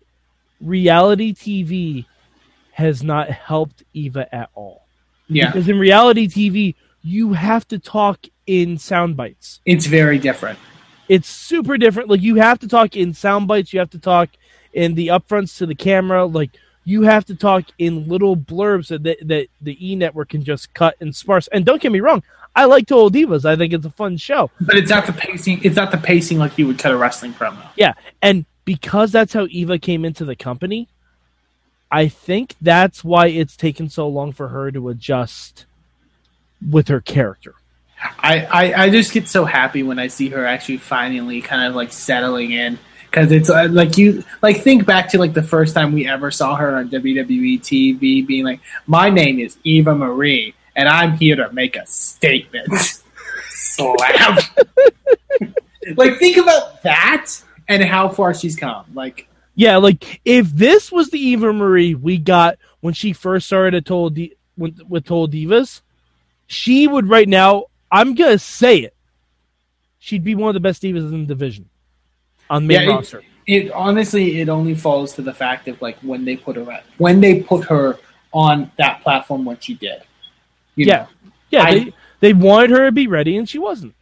reality 0.61 1.33
TV 1.33 2.05
has 2.75 3.01
not 3.03 3.29
helped 3.29 3.83
Eva 3.93 4.23
at 4.35 4.49
all 4.53 4.85
Yeah, 5.27 5.47
because 5.47 5.69
in 5.69 5.79
reality 5.79 6.27
TV 6.27 6.75
you 7.01 7.33
have 7.33 7.65
to 7.69 7.79
talk 7.79 8.25
in 8.47 8.77
sound 8.77 9.15
bites. 9.15 9.61
it's 9.65 9.85
very 9.85 10.19
different. 10.19 10.59
It's 11.07 11.29
super 11.29 11.77
different. 11.77 12.09
Like 12.09 12.21
you 12.21 12.35
have 12.35 12.59
to 12.59 12.67
talk 12.67 12.95
in 12.95 13.13
sound 13.13 13.47
bites. 13.47 13.71
You 13.71 13.79
have 13.79 13.91
to 13.91 13.99
talk 13.99 14.29
in 14.73 14.95
the 14.95 15.07
upfronts 15.09 15.57
to 15.59 15.65
the 15.65 15.75
camera. 15.75 16.25
Like 16.25 16.51
you 16.83 17.03
have 17.03 17.25
to 17.25 17.35
talk 17.35 17.65
in 17.77 18.07
little 18.07 18.35
blurbs 18.35 18.87
that 18.89 19.03
that, 19.03 19.17
that 19.27 19.47
the 19.61 19.75
E 19.87 19.95
Network 19.95 20.29
can 20.29 20.43
just 20.43 20.73
cut 20.73 20.95
and 20.99 21.15
sparse. 21.15 21.47
And 21.49 21.63
don't 21.65 21.81
get 21.81 21.91
me 21.91 21.99
wrong, 22.01 22.23
I 22.55 22.65
like 22.65 22.87
Total 22.87 23.09
Divas. 23.11 23.45
I 23.45 23.55
think 23.55 23.71
it's 23.73 23.85
a 23.85 23.91
fun 23.91 24.17
show. 24.17 24.49
But 24.59 24.75
it's 24.77 24.89
not 24.89 25.05
the 25.05 25.13
pacing. 25.13 25.61
It's 25.63 25.75
not 25.75 25.91
the 25.91 25.97
pacing 25.97 26.39
like 26.39 26.57
you 26.57 26.67
would 26.67 26.79
cut 26.79 26.91
a 26.91 26.97
wrestling 26.97 27.33
promo. 27.33 27.63
Yeah, 27.75 27.93
and 28.21 28.45
because 28.65 29.11
that's 29.11 29.33
how 29.33 29.45
Eva 29.49 29.77
came 29.77 30.05
into 30.05 30.25
the 30.25 30.35
company, 30.35 30.87
I 31.95 32.09
think 32.09 32.55
that's 32.61 33.05
why 33.05 33.27
it's 33.27 33.55
taken 33.55 33.87
so 33.87 34.09
long 34.09 34.33
for 34.33 34.49
her 34.49 34.69
to 34.69 34.89
adjust 34.89 35.65
with 36.69 36.89
her 36.89 36.99
character. 36.99 37.55
I, 38.19 38.45
I, 38.45 38.83
I 38.83 38.89
just 38.89 39.13
get 39.13 39.29
so 39.29 39.45
happy 39.45 39.81
when 39.81 39.97
I 39.97 40.07
see 40.07 40.27
her 40.27 40.45
actually 40.45 40.79
finally 40.79 41.39
kind 41.39 41.65
of 41.65 41.73
like 41.73 41.93
settling 41.93 42.51
in 42.51 42.77
because 43.09 43.31
it's 43.31 43.49
uh, 43.49 43.69
like 43.71 43.97
you 43.97 44.25
like 44.41 44.61
think 44.61 44.85
back 44.85 45.07
to 45.11 45.19
like 45.19 45.33
the 45.33 45.41
first 45.41 45.73
time 45.73 45.93
we 45.93 46.05
ever 46.05 46.31
saw 46.31 46.57
her 46.57 46.75
on 46.75 46.89
WWE 46.89 47.61
TV 47.61 48.27
being 48.27 48.43
like 48.43 48.59
my 48.87 49.09
name 49.09 49.39
is 49.39 49.57
Eva 49.63 49.95
Marie 49.95 50.53
and 50.75 50.89
I'm 50.89 51.13
here 51.13 51.37
to 51.37 51.49
make 51.53 51.77
a 51.77 51.85
statement. 51.85 52.73
Slap. 53.51 54.43
like 55.95 56.17
think 56.17 56.35
about 56.35 56.83
that 56.83 57.31
and 57.69 57.81
how 57.81 58.09
far 58.09 58.33
she's 58.33 58.57
come. 58.57 58.83
Like 58.93 59.29
Yeah, 59.55 59.77
like 59.77 60.19
if 60.25 60.49
this 60.49 60.91
was 60.91 61.09
the 61.09 61.19
Eva 61.19 61.53
Marie 61.53 61.95
we 61.95 62.17
got 62.17 62.57
when 62.81 62.93
she 62.93 63.13
first 63.13 63.47
started 63.47 63.73
at 63.75 63.85
Total 63.85 64.09
Di- 64.09 64.35
with, 64.57 64.79
with 64.87 65.05
Total 65.05 65.27
Divas, 65.27 65.81
she 66.47 66.87
would 66.87 67.07
right 67.09 67.27
now. 67.27 67.65
I'm 67.91 68.15
gonna 68.15 68.37
say 68.39 68.79
it. 68.79 68.93
She'd 69.99 70.23
be 70.23 70.35
one 70.35 70.49
of 70.49 70.53
the 70.55 70.59
best 70.59 70.81
divas 70.83 71.07
in 71.11 71.21
the 71.21 71.25
division 71.27 71.69
on 72.49 72.67
main 72.67 72.81
Yeah, 72.81 72.87
it- 72.87 72.89
roster. 72.95 73.23
it 73.47 73.71
honestly 73.71 74.41
it 74.41 74.49
only 74.49 74.75
falls 74.75 75.13
to 75.13 75.21
the 75.21 75.33
fact 75.33 75.67
of 75.67 75.81
like 75.81 75.97
when 75.99 76.25
they 76.25 76.35
put 76.35 76.55
her 76.57 76.69
at 76.71 76.83
when 76.97 77.21
they 77.21 77.41
put 77.41 77.65
her 77.65 77.97
on 78.33 78.71
that 78.77 79.01
platform 79.01 79.45
when 79.45 79.57
she 79.59 79.75
did. 79.75 80.01
Yeah. 80.75 80.85
know? 81.03 81.07
Yeah, 81.51 81.63
I- 81.63 81.79
they, 81.79 81.93
they 82.19 82.33
wanted 82.33 82.71
her 82.71 82.85
to 82.87 82.91
be 82.91 83.07
ready, 83.07 83.37
and 83.37 83.47
she 83.47 83.57
wasn't. 83.59 83.93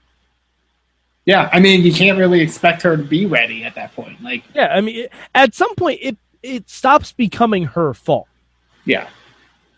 Yeah, 1.25 1.49
I 1.53 1.59
mean, 1.59 1.83
you 1.83 1.93
can't 1.93 2.17
really 2.17 2.41
expect 2.41 2.81
her 2.81 2.97
to 2.97 3.03
be 3.03 3.25
ready 3.25 3.63
at 3.63 3.75
that 3.75 3.95
point. 3.95 4.21
Like, 4.21 4.43
Yeah, 4.53 4.67
I 4.67 4.81
mean, 4.81 5.07
at 5.33 5.53
some 5.53 5.73
point, 5.75 5.99
it 6.01 6.17
it 6.41 6.69
stops 6.69 7.13
becoming 7.13 7.63
her 7.65 7.93
fault, 7.93 8.27
yeah, 8.83 9.07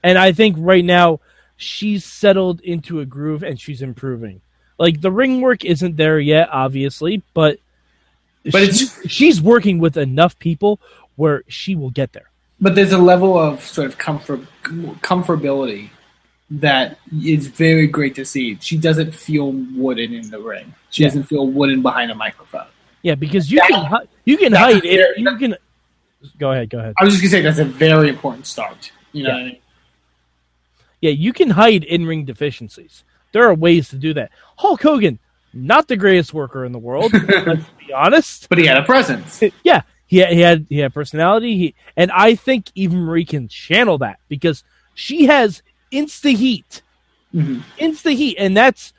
and 0.03 0.17
I 0.17 0.31
think 0.31 0.55
right 0.59 0.83
now 0.83 1.19
she's 1.57 2.03
settled 2.03 2.59
into 2.61 2.99
a 2.99 3.05
groove 3.05 3.43
and 3.43 3.59
she's 3.61 3.81
improving. 3.83 4.41
Like 4.79 5.01
the 5.01 5.11
ring 5.11 5.41
work 5.41 5.63
isn't 5.63 5.95
there 5.97 6.19
yet, 6.19 6.49
obviously, 6.51 7.21
but 7.35 7.59
But 8.43 8.53
she- 8.75 8.85
it's- 8.85 9.01
she's 9.11 9.39
working 9.41 9.77
with 9.77 9.95
enough 9.95 10.37
people 10.39 10.79
where 11.15 11.43
she 11.47 11.75
will 11.75 11.91
get 11.91 12.13
there. 12.13 12.29
but 12.59 12.73
there's 12.73 12.91
a 12.93 12.97
level 12.97 13.37
of 13.37 13.61
sort 13.63 13.85
of 13.87 13.97
comfort 13.99 14.39
comfortability 15.01 15.89
that 16.49 16.97
is 17.23 17.47
very 17.47 17.87
great 17.87 18.15
to 18.15 18.25
see. 18.25 18.57
She 18.61 18.77
doesn't 18.77 19.13
feel 19.13 19.51
wooden 19.51 20.13
in 20.13 20.29
the 20.31 20.39
ring. 20.39 20.73
She 20.95 21.03
Yeah. 21.03 21.09
doesn't 21.09 21.23
feel 21.23 21.45
wooden 21.45 21.81
behind 21.81 22.09
a 22.09 22.15
microphone. 22.15 22.67
Yeah, 23.01 23.15
because 23.15 23.51
you 23.51 23.59
That- 23.59 23.67
can 23.69 24.07
you 24.23 24.37
can 24.37 24.53
hide 24.53 24.85
it. 24.85 25.17
You 25.17 25.37
can 25.37 25.57
go 26.39 26.53
ahead. 26.53 26.69
Go 26.69 26.79
ahead. 26.79 26.93
I 26.97 27.03
was 27.03 27.13
just 27.19 27.21
gonna 27.21 27.31
say 27.31 27.41
that's 27.41 27.59
a 27.59 27.65
very 27.65 28.07
important 28.07 28.47
start. 28.47 28.91
You 29.11 29.23
know 29.23 29.29
Yeah. 29.31 29.35
what 29.35 29.41
I 29.41 29.45
mean? 29.47 29.57
Yeah, 31.01 31.11
you 31.11 31.33
can 31.33 31.49
hide 31.49 31.83
in 31.83 32.05
ring 32.05 32.23
deficiencies. 32.23 33.03
There 33.33 33.43
are 33.43 33.53
ways 33.53 33.89
to 33.89 33.97
do 33.97 34.13
that. 34.13 34.31
Hulk 34.57 34.81
Hogan, 34.81 35.19
not 35.53 35.89
the 35.89 35.97
greatest 35.97 36.33
worker 36.33 36.63
in 36.63 36.71
the 36.71 36.79
world. 36.79 37.11
let's 37.45 37.65
be 37.85 37.91
honest. 37.93 38.47
But 38.47 38.57
he 38.57 38.65
had 38.65 38.77
a 38.77 38.83
presence. 38.83 39.43
Yeah, 39.65 39.81
he 40.07 40.19
had, 40.19 40.31
he 40.31 40.39
had 40.39 40.65
he 40.69 40.77
had 40.79 40.93
personality. 40.93 41.57
He 41.57 41.75
and 41.97 42.09
I 42.11 42.35
think 42.35 42.71
Eva 42.73 42.95
Marie 42.95 43.25
can 43.25 43.49
channel 43.49 43.97
that 43.97 44.19
because 44.29 44.63
she 44.93 45.25
has 45.25 45.61
insta 45.91 46.33
heat, 46.33 46.81
Mhm. 47.33 47.63
insta 47.77 48.15
heat, 48.15 48.37
and 48.39 48.55
that's 48.55 48.93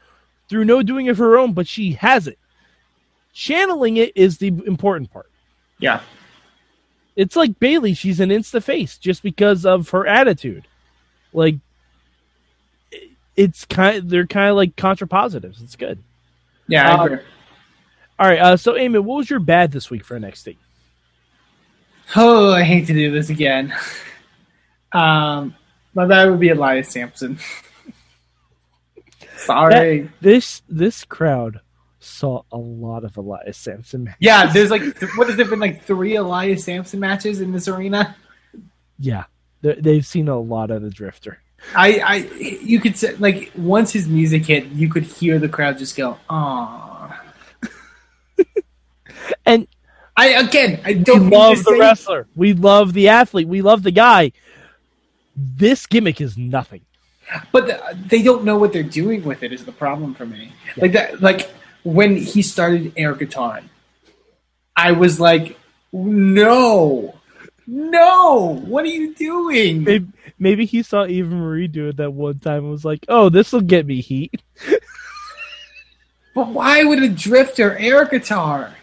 through 0.49 0.65
no 0.65 0.83
doing 0.83 1.09
of 1.09 1.19
her 1.19 1.39
own, 1.39 1.53
but 1.53 1.67
she 1.67 1.93
has 1.93 2.27
it. 2.27 2.39
Channeling 3.33 3.97
it 3.97 4.13
is 4.17 4.39
the 4.39 4.49
important 4.49 5.13
part. 5.13 5.31
Yeah, 5.79 6.01
It's 7.17 7.37
like 7.37 7.59
Bayley; 7.59 7.93
she's 7.95 8.21
an 8.21 8.31
insta 8.31 8.63
face 8.63 8.97
just 8.99 9.23
because 9.23 9.67
of 9.67 9.91
her 9.91 10.07
attitude. 10.07 10.67
Like 11.33 11.57
it's 13.37 13.67
kind, 13.67 14.09
they're 14.09 14.27
kind 14.27 14.49
of 14.51 14.57
like 14.57 14.77
contrapositives. 14.77 15.63
It's 15.63 15.77
good. 15.77 15.99
yeah, 16.69 16.91
I 16.91 16.95
Um, 16.95 17.07
agree. 17.13 17.19
All 18.19 18.27
right, 18.29 18.39
uh, 18.39 18.57
so 18.57 18.73
Eamon, 18.73 19.05
what 19.05 19.17
was 19.19 19.29
your 19.29 19.41
bad 19.41 19.73
this 19.73 19.91
week 19.91 20.03
for 20.05 20.19
NXT? 20.19 20.57
Oh, 22.15 22.53
I 22.53 22.63
hate 22.63 22.87
to 22.87 22.95
do 22.95 23.11
this 23.11 23.31
again. 23.31 23.75
Um, 24.93 25.55
my 25.93 26.07
bad 26.07 26.31
would 26.31 26.41
be 26.41 26.49
Elias 26.49 26.89
Samson. 26.89 27.39
Sorry. 29.37 30.11
This 30.21 30.63
this 30.69 31.05
crowd 31.05 31.61
saw 31.99 32.43
a 32.53 32.57
lot 32.59 33.05
of 33.05 33.17
Elias 33.17 33.57
Samson. 33.57 34.05
matches. 34.05 34.19
yeah, 34.21 34.53
there's 34.53 34.71
like 34.71 34.83
what 35.17 35.27
has 35.29 35.37
there 35.37 35.47
been 35.47 35.59
like 35.61 35.83
three 35.85 36.15
Elias 36.17 36.65
Samson 36.65 37.01
matches 37.01 37.41
in 37.41 37.53
this 37.53 37.69
arena? 37.69 38.17
yeah, 38.99 39.25
they- 39.63 39.75
they've 39.81 40.07
seen 40.07 40.29
a 40.29 40.39
lot 40.39 40.71
of 40.71 40.83
the 40.83 40.91
Drifter. 40.91 41.39
I, 41.75 41.99
I, 42.01 42.15
you 42.39 42.79
could 42.81 42.97
say 42.97 43.15
like 43.17 43.51
once 43.57 43.93
his 43.93 44.07
music 44.09 44.45
hit, 44.47 44.67
you 44.67 44.89
could 44.89 45.03
hear 45.05 45.39
the 45.39 45.49
crowd 45.49 45.79
just 45.79 45.97
go, 45.97 46.19
"Aww." 46.31 47.17
And 49.45 49.67
I 50.17 50.29
again, 50.29 50.81
I 50.85 50.93
don't 50.95 51.31
love 51.31 51.59
the 51.59 51.71
say- 51.73 51.79
wrestler. 51.81 52.27
We 52.37 52.53
love 52.53 52.93
the 52.93 53.09
athlete. 53.09 53.49
We 53.49 53.63
love 53.63 53.83
the 53.83 53.91
guy. 53.91 54.33
This 55.35 55.87
gimmick 55.87 56.21
is 56.21 56.37
nothing. 56.39 56.83
But 57.53 57.67
the, 57.67 57.97
they 58.09 58.23
don't 58.23 58.45
know 58.45 58.57
what 58.59 58.73
they're 58.73 58.83
doing 58.83 59.25
with 59.25 59.43
it. 59.43 59.53
Is 59.53 59.65
the 59.65 59.73
problem 59.73 60.15
for 60.15 60.27
me? 60.27 60.53
Like 60.77 60.93
that, 60.93 61.21
like 61.21 61.51
when 61.85 62.17
he 62.17 62.43
started 62.43 62.93
air 62.97 63.15
guitar, 63.15 63.61
I 64.77 64.93
was 64.93 65.19
like, 65.21 65.59
"No, 65.93 67.15
no, 67.67 68.61
what 68.67 68.85
are 68.85 68.89
you 68.89 69.15
doing?" 69.15 69.85
Maybe, 69.85 70.07
maybe 70.39 70.67
he 70.67 70.83
saw 70.83 71.07
Eva 71.07 71.35
Marie 71.35 71.69
do 71.69 71.89
it 71.89 71.97
that 71.99 72.13
one 72.13 72.39
time 72.39 72.59
and 72.65 72.71
was 72.71 72.85
like, 72.85 73.05
"Oh, 73.09 73.29
this 73.29 73.53
will 73.53 73.61
get 73.63 73.87
me 73.87 74.01
heat." 74.01 74.41
But 76.35 76.49
why 76.49 76.85
would 76.85 77.03
a 77.03 77.09
drifter 77.09 77.77
air 77.79 78.05
guitar? 78.05 78.75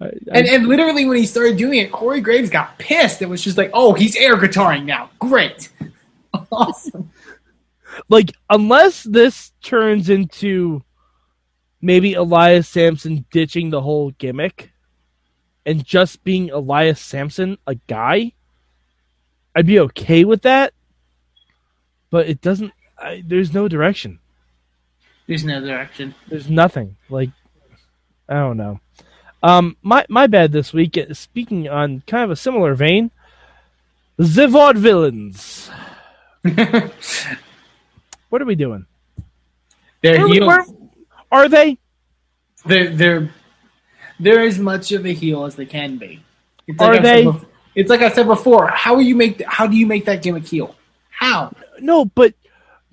I, 0.00 0.06
I- 0.06 0.10
And, 0.32 0.46
and 0.48 0.66
literally, 0.66 1.06
when 1.06 1.16
he 1.18 1.26
started 1.26 1.56
doing 1.56 1.78
it, 1.78 1.90
Corey 1.90 2.20
Graves 2.20 2.50
got 2.50 2.78
pissed. 2.78 3.22
It 3.22 3.28
was 3.28 3.42
just 3.42 3.56
like, 3.56 3.70
"Oh, 3.72 3.94
he's 3.94 4.14
air 4.16 4.36
guitaring 4.36 4.84
now. 4.84 5.10
Great, 5.18 5.70
awesome." 6.52 7.10
Like 8.08 8.32
unless 8.50 9.02
this 9.02 9.52
turns 9.62 10.08
into 10.08 10.82
maybe 11.80 12.14
Elias 12.14 12.68
Samson 12.68 13.24
ditching 13.30 13.70
the 13.70 13.80
whole 13.82 14.10
gimmick 14.12 14.72
and 15.66 15.84
just 15.84 16.24
being 16.24 16.50
Elias 16.50 17.00
Samson 17.00 17.58
a 17.66 17.74
guy, 17.86 18.32
I'd 19.54 19.66
be 19.66 19.80
okay 19.80 20.24
with 20.24 20.42
that. 20.42 20.72
But 22.10 22.28
it 22.28 22.40
doesn't. 22.40 22.72
I, 22.98 23.22
there's 23.26 23.52
no 23.52 23.68
direction. 23.68 24.20
There's 25.26 25.44
no 25.44 25.60
direction. 25.60 26.14
There's 26.28 26.48
nothing. 26.48 26.96
Like 27.08 27.30
I 28.28 28.34
don't 28.34 28.56
know. 28.56 28.80
Um, 29.42 29.76
my 29.82 30.06
my 30.08 30.26
bad 30.26 30.52
this 30.52 30.72
week. 30.72 30.96
uh, 30.96 31.12
Speaking 31.12 31.68
on 31.68 32.02
kind 32.06 32.24
of 32.24 32.30
a 32.30 32.36
similar 32.36 32.74
vein, 32.74 33.10
the 34.16 34.46
Vaudevillains. 34.46 35.70
What 38.34 38.42
are 38.42 38.46
we 38.46 38.56
doing? 38.56 38.84
they're 40.02 40.26
heels. 40.26 40.74
are 41.30 41.48
they? 41.48 41.78
They're 42.66 42.90
they're 42.90 43.30
they're 44.18 44.40
as 44.40 44.58
much 44.58 44.90
of 44.90 45.06
a 45.06 45.12
heel 45.12 45.44
as 45.44 45.54
they 45.54 45.66
can 45.66 45.98
be. 45.98 46.20
It's 46.66 46.82
Are 46.82 46.94
I 46.94 46.98
they? 46.98 47.28
it's 47.76 47.88
like 47.88 48.00
I 48.00 48.10
said 48.10 48.26
before. 48.26 48.66
How 48.66 48.98
you 48.98 49.14
make 49.14 49.40
how 49.44 49.68
do 49.68 49.76
you 49.76 49.86
make 49.86 50.06
that 50.06 50.20
gimmick 50.20 50.48
heel? 50.48 50.74
How? 51.10 51.54
No, 51.78 52.06
but 52.06 52.34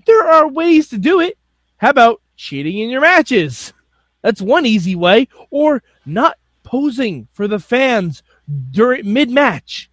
there 0.06 0.28
are 0.30 0.48
ways 0.48 0.90
to 0.90 1.00
do 1.00 1.20
it. 1.22 1.40
How 1.78 1.90
about 1.90 2.22
cheating 2.36 2.78
in 2.78 2.92
your 2.92 3.02
matches? 3.02 3.74
That's 4.22 4.44
one 4.44 4.68
easy 4.68 4.94
way. 4.94 5.28
Or 5.50 5.82
not 6.06 6.38
posing 6.62 7.28
for 7.32 7.48
the 7.48 7.58
fans 7.58 8.22
during 8.70 9.12
mid 9.12 9.32
match. 9.32 9.90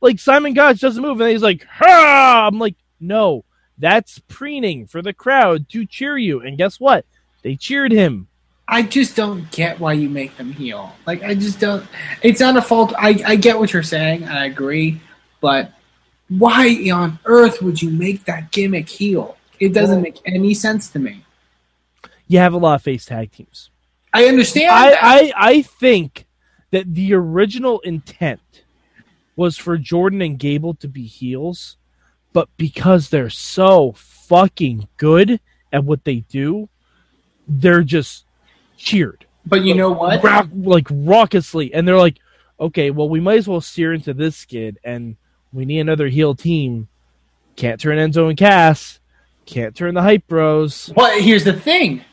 Like 0.00 0.18
Simon 0.18 0.54
Gotch 0.54 0.80
doesn't 0.80 1.02
move 1.02 1.20
and 1.20 1.30
he's 1.30 1.42
like, 1.42 1.66
ha! 1.70 2.48
I'm 2.50 2.58
like, 2.58 2.76
no, 3.00 3.44
that's 3.78 4.18
preening 4.28 4.86
for 4.86 5.02
the 5.02 5.12
crowd 5.12 5.68
to 5.70 5.86
cheer 5.86 6.16
you. 6.18 6.40
And 6.40 6.58
guess 6.58 6.80
what? 6.80 7.04
They 7.42 7.56
cheered 7.56 7.92
him. 7.92 8.28
I 8.66 8.82
just 8.82 9.16
don't 9.16 9.50
get 9.50 9.80
why 9.80 9.94
you 9.94 10.10
make 10.10 10.36
them 10.36 10.52
heel. 10.52 10.92
Like 11.06 11.22
I 11.22 11.34
just 11.34 11.58
don't. 11.58 11.86
It's 12.22 12.40
not 12.40 12.56
a 12.56 12.62
fault. 12.62 12.92
I 12.98 13.20
I 13.26 13.36
get 13.36 13.58
what 13.58 13.72
you're 13.72 13.82
saying. 13.82 14.24
I 14.24 14.44
agree, 14.44 15.00
but 15.40 15.72
why 16.28 16.90
on 16.92 17.18
earth 17.24 17.62
would 17.62 17.80
you 17.80 17.90
make 17.90 18.24
that 18.26 18.50
gimmick 18.50 18.88
heel? 18.88 19.38
It 19.58 19.72
doesn't 19.72 20.02
make 20.02 20.20
any 20.26 20.52
sense 20.52 20.90
to 20.90 20.98
me. 20.98 21.24
You 22.26 22.40
have 22.40 22.52
a 22.52 22.58
lot 22.58 22.74
of 22.74 22.82
face 22.82 23.06
tag 23.06 23.32
teams. 23.32 23.70
I 24.12 24.26
understand. 24.26 24.70
I. 24.70 24.92
I, 25.00 25.32
I 25.34 25.62
think 25.62 26.26
that 26.70 26.94
the 26.94 27.14
original 27.14 27.80
intent 27.80 28.64
was 29.34 29.56
for 29.56 29.78
Jordan 29.78 30.20
and 30.20 30.38
Gable 30.38 30.74
to 30.74 30.88
be 30.88 31.04
heels, 31.04 31.77
but 32.38 32.48
because 32.56 33.08
they're 33.08 33.28
so 33.28 33.90
fucking 33.96 34.86
good 34.96 35.40
at 35.72 35.82
what 35.82 36.04
they 36.04 36.18
do, 36.28 36.68
they're 37.48 37.82
just 37.82 38.26
cheered. 38.76 39.26
but 39.44 39.64
you 39.64 39.74
know 39.74 39.90
what? 39.90 40.22
Rock, 40.22 40.48
like 40.54 40.86
raucously, 40.88 41.72
and 41.74 41.88
they're 41.88 41.96
like, 41.96 42.18
okay, 42.60 42.92
well, 42.92 43.08
we 43.08 43.18
might 43.18 43.38
as 43.38 43.48
well 43.48 43.60
steer 43.60 43.92
into 43.92 44.14
this 44.14 44.36
skid, 44.36 44.78
and 44.84 45.16
we 45.52 45.64
need 45.64 45.80
another 45.80 46.06
heel 46.06 46.36
team. 46.36 46.86
Can't 47.56 47.80
turn 47.80 47.98
Enzo 47.98 48.28
and 48.28 48.38
Cass. 48.38 49.00
Can't 49.44 49.74
turn 49.74 49.94
the 49.94 50.02
hype 50.02 50.28
bros. 50.28 50.92
Well, 50.94 51.20
here's 51.20 51.42
the 51.42 51.54
thing. 51.54 52.04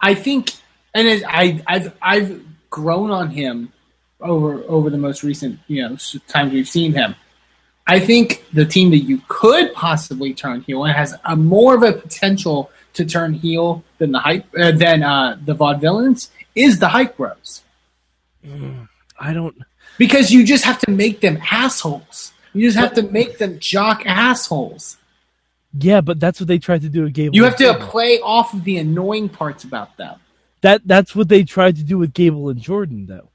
I 0.00 0.14
think, 0.14 0.52
and 0.94 1.24
I, 1.26 1.60
I've, 1.66 1.92
I've 2.00 2.44
grown 2.70 3.10
on 3.10 3.30
him 3.30 3.72
over 4.20 4.62
over 4.68 4.90
the 4.90 4.98
most 4.98 5.24
recent, 5.24 5.58
you 5.66 5.82
know, 5.82 5.96
times 6.28 6.52
we've 6.52 6.68
seen 6.68 6.92
him. 6.92 7.16
I 7.86 7.98
think 8.00 8.44
the 8.52 8.64
team 8.64 8.90
that 8.90 8.98
you 8.98 9.20
could 9.28 9.72
possibly 9.74 10.32
turn 10.34 10.62
heel 10.62 10.84
and 10.84 10.94
has 10.94 11.14
a 11.24 11.34
more 11.36 11.74
of 11.74 11.82
a 11.82 11.92
potential 11.92 12.70
to 12.94 13.04
turn 13.04 13.32
heel 13.34 13.82
than 13.98 14.12
the 14.12 14.20
hype 14.20 14.46
uh, 14.58 14.70
than 14.72 15.02
uh, 15.02 15.36
the 15.44 15.54
vaudevillains 15.54 16.28
is 16.54 16.78
the 16.78 16.88
hype 16.88 17.16
bros. 17.16 17.62
I 19.18 19.32
don't. 19.32 19.56
Because 19.98 20.30
you 20.30 20.44
just 20.44 20.64
have 20.64 20.78
to 20.80 20.90
make 20.90 21.20
them 21.20 21.38
assholes. 21.50 22.32
You 22.52 22.66
just 22.68 22.78
have 22.78 22.94
to 22.94 23.02
make 23.02 23.38
them 23.38 23.58
jock 23.58 24.04
assholes. 24.06 24.96
Yeah, 25.78 26.00
but 26.02 26.20
that's 26.20 26.38
what 26.38 26.48
they 26.48 26.58
tried 26.58 26.82
to 26.82 26.88
do 26.88 27.04
with 27.04 27.14
Gable. 27.14 27.34
You 27.34 27.44
have 27.44 27.56
to 27.56 27.64
Jordan. 27.64 27.86
play 27.88 28.20
off 28.20 28.52
of 28.52 28.62
the 28.64 28.76
annoying 28.78 29.28
parts 29.30 29.64
about 29.64 29.96
them. 29.96 30.18
That 30.60 30.82
that's 30.86 31.16
what 31.16 31.28
they 31.28 31.44
tried 31.44 31.76
to 31.76 31.82
do 31.82 31.98
with 31.98 32.12
Gable 32.12 32.48
and 32.50 32.60
Jordan, 32.60 33.06
though. 33.06 33.30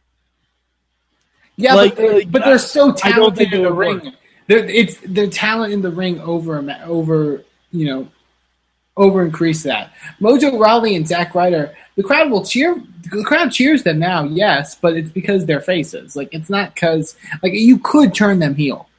Yeah, 1.56 1.74
Like- 1.74 1.96
but, 1.96 1.98
they're, 2.02 2.14
like, 2.14 2.32
but 2.32 2.46
they're 2.46 2.60
so 2.60 2.84
I 2.84 2.86
don't 2.86 2.98
talented 2.98 3.54
in 3.54 3.64
the 3.64 3.74
ring. 3.74 4.00
work. 4.06 4.14
It's 4.48 4.98
their 5.02 5.28
talent 5.28 5.74
in 5.74 5.82
the 5.82 5.92
ring 5.92 6.20
over 6.22 6.58
over 6.86 7.44
you 7.72 7.86
know 7.86 8.08
over 8.96 9.24
increase 9.24 9.64
that. 9.64 9.94
Mojo 10.20 10.60
Rawley 10.60 10.96
and 10.96 11.08
Zack 11.08 11.36
Ryder, 11.36 11.76
the 11.96 12.04
crowd 12.04 12.32
will 12.32 12.44
cheer. 12.44 12.82
The 13.12 13.24
crowd 13.24 13.52
cheers 13.52 13.84
them 13.84 14.00
now, 14.00 14.24
yes, 14.24 14.76
but 14.76 14.98
it's 14.98 15.10
because 15.10 15.46
they're 15.46 15.62
faces. 15.62 16.16
Like 16.16 16.34
it's 16.34 16.50
not 16.50 16.74
because 16.74 17.16
like 17.44 17.54
you 17.54 17.80
could 17.80 18.14
turn 18.14 18.40
them 18.40 18.56
heel. 18.56 18.90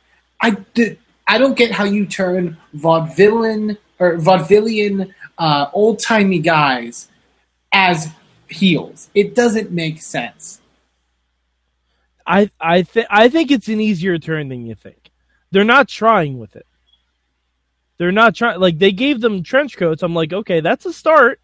I 0.41 0.51
did, 0.75 0.99
I 1.27 1.39
don't 1.39 1.57
get 1.57 1.73
how 1.73 1.85
you 1.85 2.07
turn 2.07 2.57
vaudevillain 2.75 3.77
or 3.99 4.17
vaudevillian 4.17 5.13
uh, 5.37 5.67
old 5.73 5.99
timey 5.99 6.39
guys 6.39 7.09
as 7.73 8.09
heels. 8.49 9.11
It 9.15 9.35
doesn't 9.35 9.71
make 9.71 10.01
sense. 10.01 10.61
I 12.27 12.51
I 12.61 12.83
think 12.83 13.07
I 13.11 13.29
think 13.29 13.51
it's 13.51 13.69
an 13.69 13.81
easier 13.81 14.19
turn 14.19 14.49
than 14.49 14.67
you 14.67 14.75
think. 14.75 15.08
They're 15.51 15.65
not 15.65 15.89
trying 15.89 16.39
with 16.39 16.57
it. 16.57 16.67
They're 17.99 18.13
not 18.13 18.35
trying. 18.35 18.61
Like 18.61 18.79
they 18.79 18.93
gave 18.93 19.21
them 19.21 19.43
trench 19.43 19.77
coats. 19.77 20.03
I'm 20.03 20.15
like, 20.15 20.33
okay, 20.33 20.61
that's 20.61 20.87
a 20.87 20.93
start. 20.93 21.41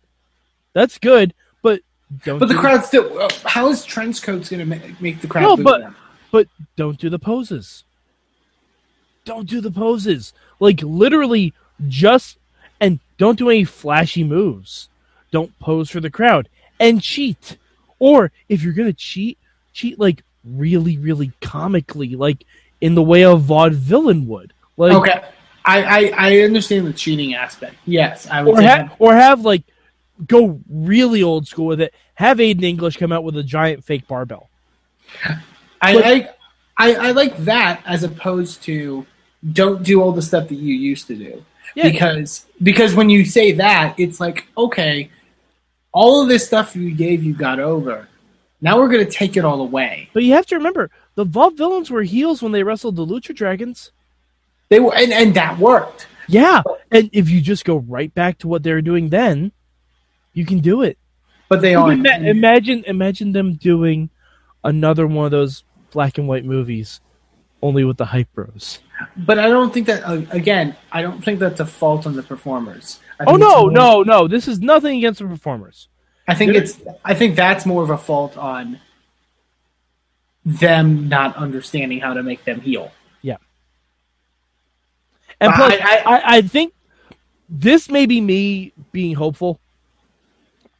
That's 0.72 0.98
good, 0.98 1.34
but 1.62 1.80
don't. 2.24 2.38
But 2.38 2.48
the 2.48 2.54
crowd 2.54 2.84
still. 2.84 3.28
How 3.44 3.68
is 3.68 3.84
trench 3.84 4.22
coats 4.22 4.48
going 4.48 4.60
to 4.60 4.66
make, 4.66 5.00
make 5.00 5.20
the 5.20 5.26
crowd? 5.26 5.42
No, 5.42 5.56
but- 5.56 5.80
them? 5.80 5.96
but 6.30 6.48
don't 6.76 6.98
do 6.98 7.10
the 7.10 7.18
poses. 7.18 7.84
Don't 9.24 9.48
do 9.48 9.60
the 9.60 9.70
poses. 9.70 10.32
Like 10.60 10.80
literally, 10.82 11.54
just 11.88 12.38
and 12.80 13.00
don't 13.18 13.38
do 13.38 13.50
any 13.50 13.64
flashy 13.64 14.22
moves. 14.22 14.88
Don't 15.32 15.58
pose 15.58 15.90
for 15.90 16.00
the 16.00 16.10
crowd 16.10 16.48
and 16.78 17.02
cheat. 17.02 17.56
Or 17.98 18.30
if 18.48 18.62
you're 18.62 18.74
gonna 18.74 18.92
cheat, 18.92 19.38
cheat 19.72 19.98
like 19.98 20.22
really, 20.44 20.98
really 20.98 21.32
comically, 21.40 22.16
like 22.16 22.44
in 22.80 22.94
the 22.94 23.02
way 23.02 23.22
a 23.22 23.34
vaudevillain 23.36 24.26
would. 24.26 24.52
Like 24.76 24.92
okay, 24.92 25.24
I, 25.64 25.82
I 25.82 26.12
I 26.16 26.38
understand 26.40 26.86
the 26.86 26.92
cheating 26.92 27.34
aspect. 27.34 27.76
Yes, 27.86 28.26
I 28.28 28.42
would 28.42 28.54
or 28.54 28.56
say. 28.58 28.64
have 28.64 28.96
or 28.98 29.14
have 29.14 29.40
like 29.42 29.62
go 30.26 30.60
really 30.68 31.22
old 31.22 31.46
school 31.46 31.66
with 31.66 31.80
it. 31.80 31.94
Have 32.14 32.38
Aiden 32.38 32.64
English 32.64 32.96
come 32.96 33.12
out 33.12 33.24
with 33.24 33.36
a 33.36 33.42
giant 33.42 33.84
fake 33.84 34.06
barbell. 34.06 34.48
I, 35.80 35.94
but- 35.94 36.04
I 36.04 36.30
I 36.76 36.94
I 36.94 37.10
like 37.12 37.36
that 37.38 37.82
as 37.86 38.02
opposed 38.02 38.62
to 38.64 39.06
don't 39.52 39.82
do 39.82 40.00
all 40.00 40.12
the 40.12 40.22
stuff 40.22 40.48
that 40.48 40.56
you 40.56 40.74
used 40.74 41.06
to 41.08 41.14
do. 41.14 41.44
Yeah, 41.74 41.90
because 41.90 42.46
because 42.62 42.94
when 42.94 43.10
you 43.10 43.24
say 43.24 43.52
that, 43.52 43.94
it's 43.98 44.20
like 44.20 44.46
okay, 44.56 45.10
all 45.92 46.22
of 46.22 46.28
this 46.28 46.46
stuff 46.46 46.74
you 46.76 46.94
gave 46.94 47.22
you 47.22 47.34
got 47.34 47.60
over. 47.60 48.08
Now 48.60 48.78
we're 48.78 48.88
gonna 48.88 49.04
take 49.04 49.36
it 49.36 49.44
all 49.44 49.60
away. 49.60 50.08
but 50.12 50.22
you 50.24 50.32
have 50.32 50.46
to 50.46 50.56
remember 50.56 50.90
the 51.14 51.24
vaudevillains 51.26 51.90
were 51.90 52.02
heels 52.02 52.42
when 52.42 52.52
they 52.52 52.62
wrestled 52.62 52.96
the 52.96 53.06
Lucha 53.06 53.34
Dragons. 53.34 53.92
They 54.68 54.80
were 54.80 54.94
and, 54.94 55.12
and 55.12 55.34
that 55.34 55.58
worked. 55.58 56.06
Yeah, 56.26 56.62
and 56.90 57.10
if 57.12 57.28
you 57.28 57.40
just 57.40 57.64
go 57.64 57.76
right 57.76 58.12
back 58.14 58.38
to 58.38 58.48
what 58.48 58.62
they 58.62 58.72
were 58.72 58.80
doing 58.82 59.10
then, 59.10 59.52
you 60.32 60.46
can 60.46 60.60
do 60.60 60.82
it. 60.82 60.98
But 61.48 61.60
they 61.60 61.74
aren't. 61.74 62.06
Ima- 62.06 62.26
imagine, 62.28 62.82
imagine 62.86 63.32
them 63.32 63.54
doing 63.54 64.08
another 64.64 65.06
one 65.06 65.26
of 65.26 65.30
those 65.30 65.64
black 65.90 66.16
and 66.16 66.26
white 66.26 66.46
movies, 66.46 67.00
only 67.62 67.84
with 67.84 67.98
the 67.98 68.06
hype 68.06 68.32
bros. 68.32 68.80
But 69.16 69.38
I 69.38 69.48
don't 69.48 69.72
think 69.74 69.86
that 69.86 70.02
uh, 70.02 70.22
again. 70.30 70.74
I 70.90 71.02
don't 71.02 71.22
think 71.22 71.40
that's 71.40 71.60
a 71.60 71.66
fault 71.66 72.06
on 72.06 72.14
the 72.14 72.22
performers. 72.22 73.00
I 73.20 73.24
Oh 73.26 73.36
no, 73.36 73.60
more- 73.62 73.70
no, 73.72 74.02
no! 74.02 74.26
This 74.28 74.48
is 74.48 74.60
nothing 74.60 74.96
against 74.96 75.20
the 75.20 75.26
performers. 75.26 75.88
I 76.26 76.34
think 76.34 76.54
You're- 76.54 76.64
it's. 76.64 76.80
I 77.04 77.12
think 77.12 77.36
that's 77.36 77.66
more 77.66 77.82
of 77.82 77.90
a 77.90 77.98
fault 77.98 78.38
on 78.38 78.80
them 80.44 81.08
not 81.08 81.36
understanding 81.36 82.00
how 82.00 82.14
to 82.14 82.22
make 82.22 82.44
them 82.44 82.60
heal. 82.60 82.92
Yeah. 83.22 83.36
And 85.40 85.52
plus, 85.54 85.72
I- 85.80 86.02
I, 86.04 86.36
I, 86.36 86.42
think 86.42 86.74
this 87.48 87.88
may 87.88 88.06
be 88.06 88.20
me 88.20 88.72
being 88.92 89.14
hopeful. 89.14 89.58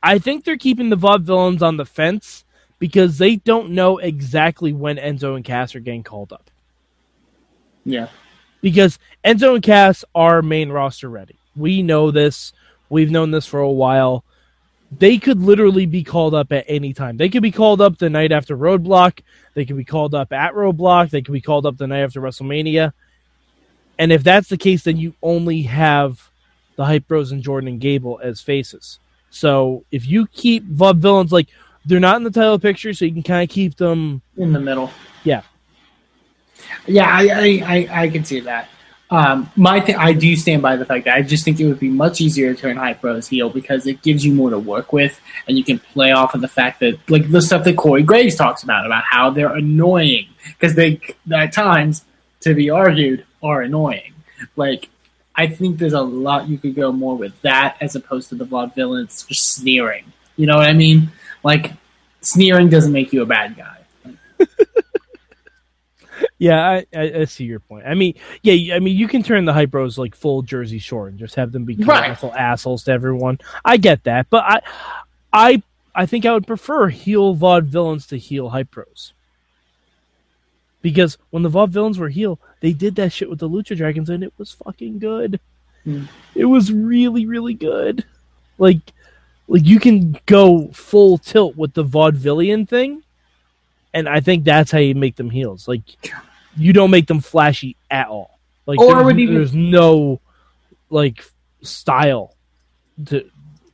I 0.03 0.18
think 0.18 0.44
they're 0.44 0.59
keeping 0.59 0.90
the 0.90 0.96
vaudevillains 0.96 1.62
on 1.62 1.79
the 1.79 1.87
fence 1.87 2.44
because 2.79 3.16
they 3.18 3.37
don't 3.37 3.70
know 3.70 3.98
exactly 3.98 4.72
when 4.72 4.96
Enzo 4.96 5.35
and 5.37 5.44
Cass 5.44 5.74
are 5.74 5.81
getting 5.81 6.03
called 6.03 6.33
up. 6.33 6.50
Yeah. 7.87 8.09
because 8.62 8.98
Enzo 9.24 9.55
and 9.55 9.62
Cass 9.62 10.05
are 10.14 10.40
main 10.42 10.70
roster 10.70 11.09
ready. 11.09 11.37
We 11.57 11.83
know 11.83 12.11
this. 12.11 12.53
We've 12.88 13.11
known 13.11 13.31
this 13.31 13.46
for 13.46 13.61
a 13.61 13.70
while. 13.70 14.23
They 14.98 15.18
could 15.18 15.40
literally 15.40 15.87
be 15.87 16.04
called 16.04 16.35
up 16.35 16.52
at 16.52 16.64
any 16.68 16.92
time. 16.92 17.16
They 17.16 17.28
could 17.28 17.42
be 17.42 17.50
called 17.50 17.80
up 17.80 17.98
the 17.98 18.11
night 18.11 18.33
after 18.33 18.57
Roadblock. 18.57 19.20
They 19.54 19.64
could 19.64 19.76
be 19.76 19.85
called 19.85 20.14
up 20.14 20.33
at 20.33 20.52
Roadblock. 20.52 21.11
They 21.11 21.22
could 21.22 21.33
be 21.33 21.40
called 21.40 21.66
up 21.66 21.76
the 21.76 21.87
night 21.87 22.02
after 22.02 22.20
WrestleMania. 22.20 22.92
And 23.98 24.12
if 24.12 24.22
that's 24.22 24.48
the 24.48 24.57
case, 24.57 24.85
then 24.85 24.96
you 24.96 25.14
only 25.22 25.62
have 25.62 26.30
the 26.76 26.85
Hype 26.85 27.07
Bros 27.09 27.33
and 27.33 27.42
Jordan 27.42 27.68
and 27.68 27.80
Gable 27.80 28.20
as 28.22 28.40
faces. 28.40 28.98
So 29.30 29.85
if 29.90 30.07
you 30.07 30.26
keep 30.28 30.68
Vaudevillains 30.68 31.33
like, 31.33 31.48
they're 31.87 32.00
not 32.00 32.16
in 32.16 32.24
the 32.24 32.30
title 32.30 32.59
picture, 32.59 32.92
so 32.94 33.04
you 33.04 33.12
can 33.12 33.22
kind 33.22 33.48
of 33.48 33.52
keep 33.52 33.76
them. 33.76 34.22
in 34.37 34.52
the 34.52 34.61
middle. 34.61 34.90
Yeah. 35.22 35.42
Yeah, 36.87 37.09
I 37.09 37.28
I, 37.28 37.62
I, 37.66 38.02
I 38.02 38.09
can 38.09 38.24
see 38.24 38.40
that. 38.40 38.68
Um, 39.14 39.48
my 39.55 39.79
th- 39.79 39.96
I 39.96 40.12
do 40.12 40.35
stand 40.35 40.61
by 40.61 40.74
the 40.74 40.85
fact 40.85 41.05
that 41.05 41.14
I 41.14 41.22
just 41.22 41.44
think 41.44 41.61
it 41.61 41.68
would 41.68 41.79
be 41.79 41.88
much 41.88 42.20
easier 42.20 42.53
to 42.53 42.61
turn 42.61 42.77
Hype 42.77 43.00
Bros 43.00 43.29
heel 43.29 43.48
because 43.48 43.87
it 43.87 44.03
gives 44.03 44.24
you 44.27 44.35
more 44.35 44.50
to 44.50 44.59
work 44.59 44.92
with, 44.92 45.20
and 45.46 45.57
you 45.57 45.62
can 45.62 45.79
play 45.79 46.11
off 46.11 46.35
of 46.35 46.40
the 46.40 46.48
fact 46.48 46.81
that 46.81 46.98
like 47.09 47.31
the 47.31 47.40
stuff 47.40 47.62
that 47.62 47.77
Corey 47.77 48.03
Graves 48.03 48.35
talks 48.35 48.64
about 48.64 48.87
about 48.87 49.05
how 49.05 49.31
they're 49.31 49.55
annoying 49.55 50.27
because 50.48 50.74
they 50.74 51.00
at 51.33 51.53
times 51.53 52.05
to 52.40 52.55
be 52.55 52.70
argued 52.70 53.24
are 53.40 53.62
annoying. 53.62 54.14
Like 54.57 54.88
I 55.37 55.46
think 55.46 55.79
there's 55.79 55.92
a 55.92 56.03
lot 56.03 56.48
you 56.48 56.59
could 56.59 56.74
go 56.74 56.90
more 56.90 57.16
with 57.16 57.40
that 57.42 57.77
as 57.81 57.94
opposed 57.94 58.31
to 58.31 58.35
the 58.35 58.44
vaudevillains 58.44 59.29
just 59.29 59.55
sneering. 59.55 60.12
You 60.37 60.46
know 60.46 60.57
what 60.57 60.68
I 60.68 60.72
mean? 60.72 61.12
Like 61.44 61.72
sneering 62.20 62.68
doesn't 62.68 62.92
make 62.92 63.12
you 63.12 63.22
a 63.22 63.27
bad 63.27 63.57
guy. 63.57 63.79
Yeah, 66.44 66.61
I, 66.68 66.87
I, 66.94 67.12
I 67.20 67.24
see 67.24 67.44
your 67.44 67.61
point. 67.61 67.87
I 67.87 67.94
mean, 67.94 68.16
yeah, 68.42 68.74
I 68.74 68.78
mean, 68.78 68.98
you 68.98 69.09
can 69.09 69.22
turn 69.22 69.46
the 69.46 69.52
hype 69.54 69.70
bros 69.70 69.96
like 69.96 70.14
full 70.14 70.42
Jersey 70.42 70.78
Shore 70.78 71.09
and 71.09 71.18
just 71.18 71.37
have 71.37 71.52
them 71.52 71.64
be 71.64 71.74
Right. 71.76 72.04
colossal 72.04 72.35
assholes 72.35 72.85
to 72.85 72.92
everyone. 72.92 73.38
I 73.64 73.78
get 73.78 74.04
that, 74.04 74.28
but 74.28 74.44
I, 74.44 74.61
I, 75.33 75.62
I 75.94 76.04
think 76.04 76.26
I 76.26 76.35
would 76.35 76.46
prefer 76.46 76.88
heel 76.88 77.33
vaude 77.33 77.64
villains 77.64 78.07
to 78.09 78.18
heel 78.18 78.50
hype 78.50 78.70
bros. 78.70 79.14
Because 80.83 81.16
when 81.30 81.42
the 81.42 81.48
vaude 81.48 81.70
villains 81.70 81.98
were 81.98 82.11
heel, 82.11 82.38
they 82.61 82.74
did 82.74 82.96
that 82.96 83.11
shit 83.11 83.30
with 83.30 83.38
the 83.38 83.48
Lucha 83.48 83.74
Dragons, 83.74 84.11
and 84.11 84.22
it 84.22 84.35
was 84.37 84.52
fucking 84.52 84.98
good. 84.98 85.40
Hmm. 85.85 86.04
It 86.35 86.44
was 86.44 86.70
really, 86.70 87.24
really 87.24 87.54
good. 87.54 88.04
Like, 88.59 88.80
like 89.48 89.64
you 89.64 89.80
can 89.80 90.20
go 90.26 90.68
full 90.74 91.16
tilt 91.16 91.57
with 91.57 91.72
the 91.72 91.87
vaudevillian 91.87 92.68
thing, 92.68 93.02
and 93.94 94.07
I 94.11 94.20
think 94.20 94.44
that's 94.44 94.70
how 94.70 94.78
you 94.78 94.94
make 94.94 95.16
them 95.16 95.30
heels. 95.30 95.66
Like, 95.66 95.85
you 96.56 96.72
don't 96.72 96.90
make 96.90 97.06
them 97.06 97.20
flashy 97.20 97.76
at 97.90 98.08
all. 98.08 98.38
Like, 98.66 98.78
Or 98.80 99.02
there's, 99.04 99.18
even- 99.18 99.34
there's 99.34 99.54
no 99.54 100.20
like 100.90 101.24
style 101.62 102.34
to, 103.06 103.28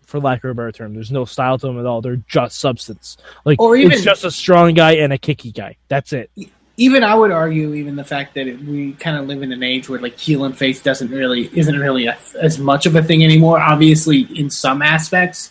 for 0.06 0.18
lack 0.20 0.42
of 0.44 0.50
a 0.50 0.54
better 0.54 0.72
term. 0.72 0.94
There's 0.94 1.10
no 1.12 1.24
style 1.24 1.58
to 1.58 1.66
them 1.66 1.78
at 1.78 1.86
all. 1.86 2.00
They're 2.00 2.16
just 2.28 2.58
substance. 2.58 3.16
Like, 3.44 3.60
Or 3.60 3.76
even- 3.76 3.92
it's 3.92 4.02
just 4.02 4.24
a 4.24 4.30
strong 4.30 4.74
guy 4.74 4.92
and 4.96 5.12
a 5.12 5.18
kicky 5.18 5.52
guy. 5.52 5.76
That's 5.88 6.12
it. 6.12 6.30
even 6.76 7.04
I 7.04 7.14
would 7.14 7.30
argue 7.30 7.74
even 7.74 7.94
the 7.96 8.04
fact 8.04 8.34
that 8.34 8.46
it, 8.46 8.58
we 8.64 8.92
kind 8.94 9.16
of 9.18 9.26
live 9.26 9.42
in 9.42 9.52
an 9.52 9.62
age 9.62 9.88
where 9.88 10.00
like 10.00 10.16
heel 10.18 10.44
and 10.44 10.56
face 10.56 10.80
doesn't 10.82 11.10
really 11.10 11.50
isn't 11.52 11.78
really 11.78 12.06
a, 12.06 12.16
as 12.40 12.58
much 12.58 12.86
of 12.86 12.96
a 12.96 13.02
thing 13.02 13.22
anymore. 13.22 13.60
Obviously, 13.60 14.20
in 14.34 14.48
some 14.50 14.80
aspects, 14.80 15.50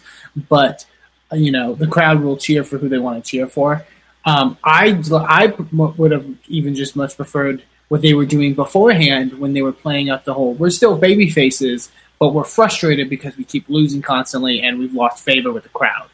but 0.50 0.86
you 1.32 1.52
know 1.52 1.76
the 1.76 1.86
crowd 1.86 2.22
will 2.24 2.36
cheer 2.36 2.64
for 2.64 2.80
who 2.80 2.90
they 2.90 2.98
want 2.98 3.24
to 3.24 3.30
cheer 3.30 3.46
for. 3.46 3.86
Um, 4.26 4.58
I 4.64 5.02
I 5.12 5.54
would 5.72 6.12
have 6.12 6.26
even 6.48 6.76
just 6.76 6.96
much 6.96 7.16
preferred 7.16 7.64
what 7.88 8.02
they 8.02 8.14
were 8.14 8.26
doing 8.26 8.54
beforehand 8.54 9.40
when 9.40 9.54
they 9.54 9.62
were 9.62 9.72
playing 9.72 10.10
up 10.10 10.24
the 10.24 10.34
whole. 10.34 10.54
We're 10.54 10.70
still 10.70 10.98
baby 10.98 11.30
faces, 11.30 11.92
but 12.20 12.30
we're 12.30 12.44
frustrated 12.44 13.10
because 13.10 13.38
we 13.38 13.44
keep 13.44 13.68
losing 13.70 14.02
constantly 14.02 14.62
and 14.62 14.78
we've 14.78 14.94
lost 14.94 15.24
favor 15.24 15.52
with 15.52 15.64
the 15.64 15.70
crowd. 15.70 16.10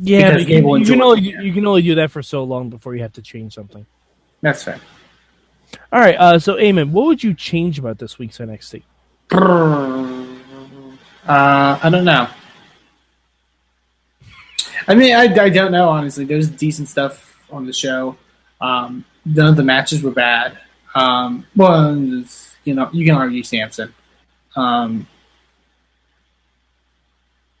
Yeah, 0.00 0.36
you, 0.36 0.44
Gable 0.44 0.78
you 0.78 0.86
can 0.86 1.02
only 1.02 1.20
you 1.20 1.52
can 1.52 1.66
only 1.66 1.82
do 1.82 1.94
that 1.96 2.10
for 2.10 2.22
so 2.22 2.44
long 2.44 2.70
before 2.70 2.94
you 2.94 3.02
have 3.02 3.12
to 3.14 3.22
change 3.22 3.54
something. 3.54 3.86
That's 4.40 4.64
fair. 4.64 4.80
All 5.92 6.00
right, 6.00 6.16
uh, 6.16 6.38
so 6.38 6.56
Eamon, 6.56 6.90
what 6.90 7.06
would 7.06 7.22
you 7.22 7.34
change 7.34 7.78
about 7.78 7.98
this 7.98 8.18
week's 8.18 8.38
NXT? 8.38 8.82
Uh, 9.32 10.26
I 11.26 11.88
don't 11.90 12.04
know. 12.04 12.28
I 14.88 14.94
mean, 14.94 15.14
I, 15.14 15.22
I 15.22 15.48
don't 15.48 15.72
know, 15.72 15.88
honestly. 15.88 16.24
There's 16.24 16.48
decent 16.48 16.88
stuff 16.88 17.38
on 17.50 17.66
the 17.66 17.72
show. 17.72 18.16
Um, 18.60 19.04
none 19.24 19.48
of 19.48 19.56
the 19.56 19.62
matches 19.62 20.02
were 20.02 20.10
bad. 20.10 20.58
Um, 20.94 21.46
well, 21.56 21.94
you 22.64 22.74
know, 22.74 22.90
you 22.92 23.06
can 23.06 23.14
argue 23.14 23.42
Samson. 23.42 23.94
Um, 24.56 25.06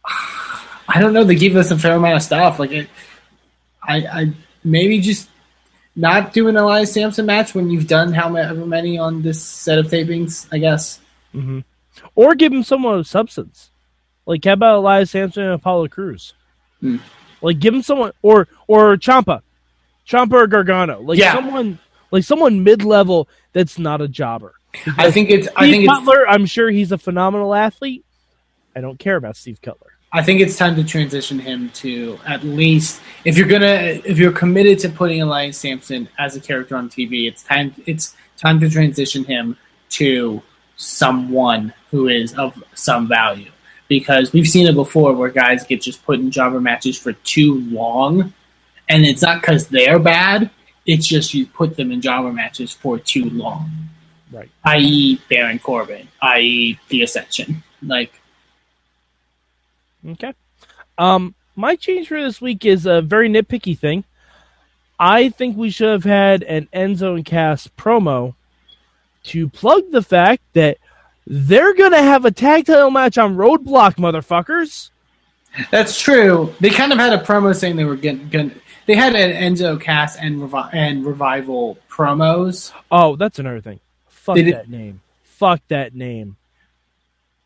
I 0.04 1.00
don't 1.00 1.12
know. 1.12 1.24
They 1.24 1.36
gave 1.36 1.56
us 1.56 1.70
a 1.70 1.78
fair 1.78 1.96
amount 1.96 2.16
of 2.16 2.22
stuff. 2.22 2.58
Like, 2.58 2.72
it, 2.72 2.88
I, 3.82 3.96
I 3.96 4.32
maybe 4.64 5.00
just 5.00 5.28
not 5.96 6.32
do 6.32 6.48
an 6.48 6.56
Elias 6.56 6.92
Samson 6.92 7.26
match 7.26 7.54
when 7.54 7.70
you've 7.70 7.86
done 7.86 8.12
however 8.12 8.66
many 8.66 8.98
on 8.98 9.22
this 9.22 9.42
set 9.42 9.78
of 9.78 9.86
tapings. 9.86 10.46
I 10.52 10.58
guess. 10.58 11.00
hmm 11.32 11.60
Or 12.14 12.34
give 12.34 12.52
him 12.52 12.62
someone 12.62 12.98
of 12.98 13.06
substance, 13.06 13.70
like 14.26 14.44
how 14.44 14.52
about 14.52 14.78
Elias 14.78 15.10
Samson 15.10 15.44
and 15.44 15.52
Apollo 15.54 15.88
Crews? 15.88 16.34
Hmm. 16.82 16.96
Like 17.40 17.58
give 17.58 17.72
him 17.74 17.82
someone, 17.82 18.12
or 18.22 18.46
or 18.66 18.96
Ciampa, 18.96 19.40
Ciampa 20.06 20.32
or 20.32 20.46
Gargano, 20.46 21.00
like 21.00 21.18
Yeah. 21.18 21.32
someone 21.34 21.78
like 22.10 22.24
someone 22.24 22.62
mid 22.62 22.84
level 22.84 23.28
that's 23.54 23.78
not 23.78 24.00
a 24.02 24.08
jobber. 24.08 24.52
I 24.98 25.10
think 25.10 25.30
it's. 25.30 25.48
I 25.56 25.62
Steve 25.64 25.70
think 25.72 25.84
it's. 25.84 25.92
Cutler, 25.92 26.28
I'm 26.28 26.46
sure 26.46 26.70
he's 26.70 26.92
a 26.92 26.98
phenomenal 26.98 27.54
athlete. 27.54 28.04
I 28.76 28.80
don't 28.80 28.98
care 28.98 29.16
about 29.16 29.36
Steve 29.36 29.60
Cutler. 29.62 29.88
I 30.14 30.22
think 30.22 30.40
it's 30.40 30.56
time 30.58 30.76
to 30.76 30.84
transition 30.84 31.38
him 31.38 31.70
to 31.74 32.18
at 32.26 32.42
least 32.44 33.00
if 33.24 33.38
you're 33.38 33.48
gonna 33.48 34.00
if 34.04 34.18
you're 34.18 34.32
committed 34.32 34.78
to 34.80 34.88
putting 34.90 35.22
Elias 35.22 35.56
Samson 35.56 36.08
as 36.18 36.36
a 36.36 36.40
character 36.40 36.76
on 36.76 36.88
TV, 36.90 37.26
it's 37.28 37.42
time 37.42 37.74
it's 37.86 38.14
time 38.36 38.60
to 38.60 38.68
transition 38.68 39.24
him 39.24 39.56
to 39.90 40.42
someone 40.76 41.72
who 41.90 42.08
is 42.08 42.34
of 42.34 42.62
some 42.74 43.06
value. 43.08 43.51
Because 43.98 44.32
we've 44.32 44.46
seen 44.46 44.66
it 44.66 44.74
before 44.74 45.12
where 45.12 45.28
guys 45.28 45.64
get 45.64 45.82
just 45.82 46.02
put 46.04 46.18
in 46.18 46.30
jobber 46.30 46.60
matches 46.60 46.96
for 46.96 47.12
too 47.12 47.60
long 47.70 48.32
and 48.88 49.04
it's 49.04 49.22
not 49.22 49.40
because 49.40 49.68
they're 49.68 49.98
bad, 49.98 50.50
it's 50.86 51.06
just 51.06 51.34
you 51.34 51.46
put 51.46 51.76
them 51.76 51.92
in 51.92 52.00
jobber 52.00 52.32
matches 52.32 52.72
for 52.72 52.98
too 52.98 53.28
long. 53.30 53.70
Right. 54.30 54.50
I.e. 54.64 55.20
Baron 55.28 55.58
Corbin, 55.58 56.08
i.e. 56.22 56.78
the 56.88 57.02
Ascension. 57.02 57.62
Like 57.82 58.12
Okay. 60.08 60.34
Um, 60.98 61.34
my 61.54 61.76
change 61.76 62.08
for 62.08 62.20
this 62.20 62.40
week 62.40 62.64
is 62.64 62.86
a 62.86 63.02
very 63.02 63.28
nitpicky 63.28 63.78
thing. 63.78 64.04
I 64.98 65.28
think 65.28 65.56
we 65.56 65.70
should 65.70 65.90
have 65.90 66.04
had 66.04 66.42
an 66.44 66.68
Enzo 66.72 67.16
and 67.16 67.24
Cass 67.24 67.68
promo 67.78 68.34
to 69.24 69.48
plug 69.48 69.90
the 69.90 70.02
fact 70.02 70.42
that 70.54 70.78
they're 71.34 71.72
gonna 71.74 72.02
have 72.02 72.26
a 72.26 72.30
tag 72.30 72.66
title 72.66 72.90
match 72.90 73.16
on 73.16 73.36
Roadblock, 73.36 73.94
motherfuckers. 73.96 74.90
That's 75.70 75.98
true. 76.00 76.54
They 76.60 76.68
kind 76.70 76.92
of 76.92 76.98
had 76.98 77.12
a 77.14 77.18
promo 77.18 77.54
saying 77.56 77.76
they 77.76 77.84
were 77.84 77.96
getting. 77.96 78.28
Gonna, 78.28 78.50
they 78.86 78.94
had 78.94 79.14
an 79.14 79.30
Enzo 79.54 79.80
Cass 79.80 80.16
and 80.16 80.40
Revi- 80.42 80.74
and 80.74 81.06
Revival 81.06 81.78
promos. 81.88 82.72
Oh, 82.90 83.16
that's 83.16 83.38
another 83.38 83.60
thing. 83.62 83.80
Fuck 84.08 84.36
They 84.36 84.42
did- 84.42 84.54
that 84.54 84.68
name. 84.68 85.00
Fuck 85.24 85.60
that 85.68 85.94
name. 85.94 86.36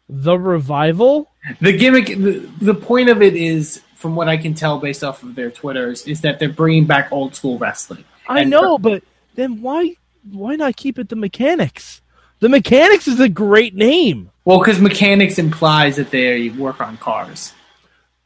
The 0.09 0.39
revival. 0.39 1.29
The 1.61 1.77
gimmick, 1.77 2.07
the, 2.07 2.49
the 2.61 2.75
point 2.75 3.09
of 3.09 3.23
it 3.23 3.35
is, 3.35 3.83
from 3.95 4.15
what 4.17 4.29
I 4.29 4.37
can 4.37 4.55
tell 4.55 4.79
based 4.79 5.03
off 5.03 5.23
of 5.23 5.35
their 5.35 5.51
twitters, 5.51 6.07
is 6.07 6.21
that 6.23 6.39
they're 6.39 6.49
bringing 6.49 6.85
back 6.87 7.11
old 7.13 7.35
school 7.35 7.59
wrestling. 7.59 8.05
I 8.29 8.41
And- 8.43 8.51
know, 8.51 8.79
but 8.79 9.03
then 9.37 9.63
why 9.63 9.95
why 10.31 10.57
not 10.57 10.77
keep 10.77 10.99
it 10.99 11.09
the 11.09 11.17
mechanics? 11.17 12.03
The 12.41 12.49
mechanics 12.49 13.09
is 13.09 13.21
a 13.21 13.29
great 13.29 13.75
name. 13.75 14.31
Well, 14.45 14.59
because 14.59 14.81
mechanics 14.81 15.39
implies 15.39 15.97
that 15.97 16.11
they 16.11 16.51
work 16.51 16.81
on 16.81 16.97
cars. 16.99 17.53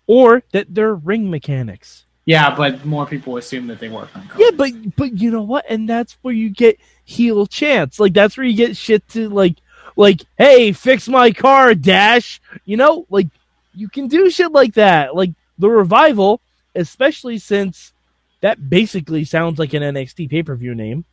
Or 0.07 0.42
that 0.53 0.75
they're 0.75 0.94
ring 0.94 1.31
mechanics. 1.31 2.05
Yeah, 2.25 2.55
but 2.55 2.85
more 2.85 3.07
people 3.07 3.37
assume 3.37 3.66
that 3.68 3.79
they 3.79 3.88
work 3.88 4.14
on 4.16 4.27
cars. 4.29 4.40
Yeah, 4.40 4.51
but 4.57 4.96
but 4.96 5.18
you 5.18 5.31
know 5.31 5.42
what? 5.42 5.64
And 5.68 5.88
that's 5.88 6.12
where 6.23 6.35
you 6.35 6.51
get 6.51 6.79
heel 7.05 7.46
chance. 7.46 7.99
Like 7.99 8.12
that's 8.12 8.37
where 8.37 8.46
you 8.46 8.57
get 8.57 8.77
shit 8.77 9.09
to 9.11 9.29
like 9.29 9.57
like 9.96 10.23
hey, 10.37 10.73
fix 10.73 11.09
my 11.09 11.31
car, 11.31 11.75
dash. 11.75 12.40
You 12.64 12.77
know, 12.77 13.07
like 13.09 13.29
you 13.75 13.88
can 13.88 14.09
do 14.09 14.31
shit 14.31 14.53
like 14.53 14.75
that. 14.75 15.14
Like 15.14 15.31
the 15.59 15.70
revival, 15.70 16.40
especially 16.75 17.38
since 17.38 17.92
that 18.40 18.68
basically 18.68 19.25
sounds 19.25 19.59
like 19.59 19.75
an 19.75 19.83
NXT 19.83 20.29
pay 20.29 20.42
per 20.42 20.55
view 20.57 20.75
name. 20.75 21.05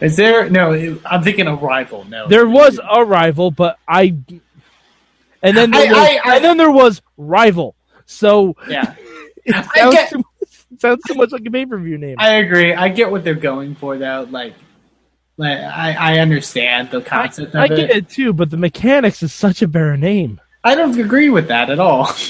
Is 0.00 0.16
there? 0.16 0.48
No, 0.50 0.98
I'm 1.04 1.22
thinking 1.22 1.46
of 1.48 1.62
rival. 1.62 2.04
No, 2.04 2.28
There 2.28 2.48
was 2.48 2.78
a 2.90 3.04
rival, 3.04 3.50
but 3.50 3.78
I 3.86 4.14
and 5.42 5.56
then 5.56 5.70
there 5.70 5.86
I- 5.86 5.90
was, 5.90 5.98
I- 5.98 6.20
I- 6.32 6.36
and 6.36 6.44
then 6.44 6.56
there 6.56 6.70
was 6.70 7.02
rival. 7.16 7.74
So 8.06 8.56
Yeah, 8.68 8.94
it 9.44 9.54
I 9.54 9.62
sounds, 9.62 9.94
get- 9.94 10.10
too, 10.10 10.24
it 10.70 10.80
sounds 10.80 11.02
too 11.06 11.14
much 11.14 11.32
like 11.32 11.44
a 11.46 11.50
pay 11.50 11.66
per 11.66 11.78
view 11.78 11.98
name. 11.98 12.16
I 12.18 12.34
agree. 12.36 12.74
I 12.74 12.88
get 12.88 13.10
what 13.10 13.24
they're 13.24 13.34
going 13.34 13.74
for, 13.74 13.96
though. 13.98 14.26
Like, 14.30 14.54
like 15.36 15.58
I, 15.58 15.94
I 15.98 16.18
understand 16.18 16.90
the 16.90 17.00
concept 17.00 17.54
I 17.54 17.64
of 17.64 17.70
get 17.70 17.90
it. 17.90 17.96
it 17.96 18.08
too, 18.08 18.32
but 18.32 18.50
the 18.50 18.56
mechanics 18.56 19.22
is 19.22 19.32
such 19.32 19.62
a 19.62 19.68
bare 19.68 19.96
name. 19.96 20.40
I 20.64 20.74
don't 20.74 20.98
agree 20.98 21.30
with 21.30 21.48
that 21.48 21.70
at 21.70 21.78
all. 21.80 22.10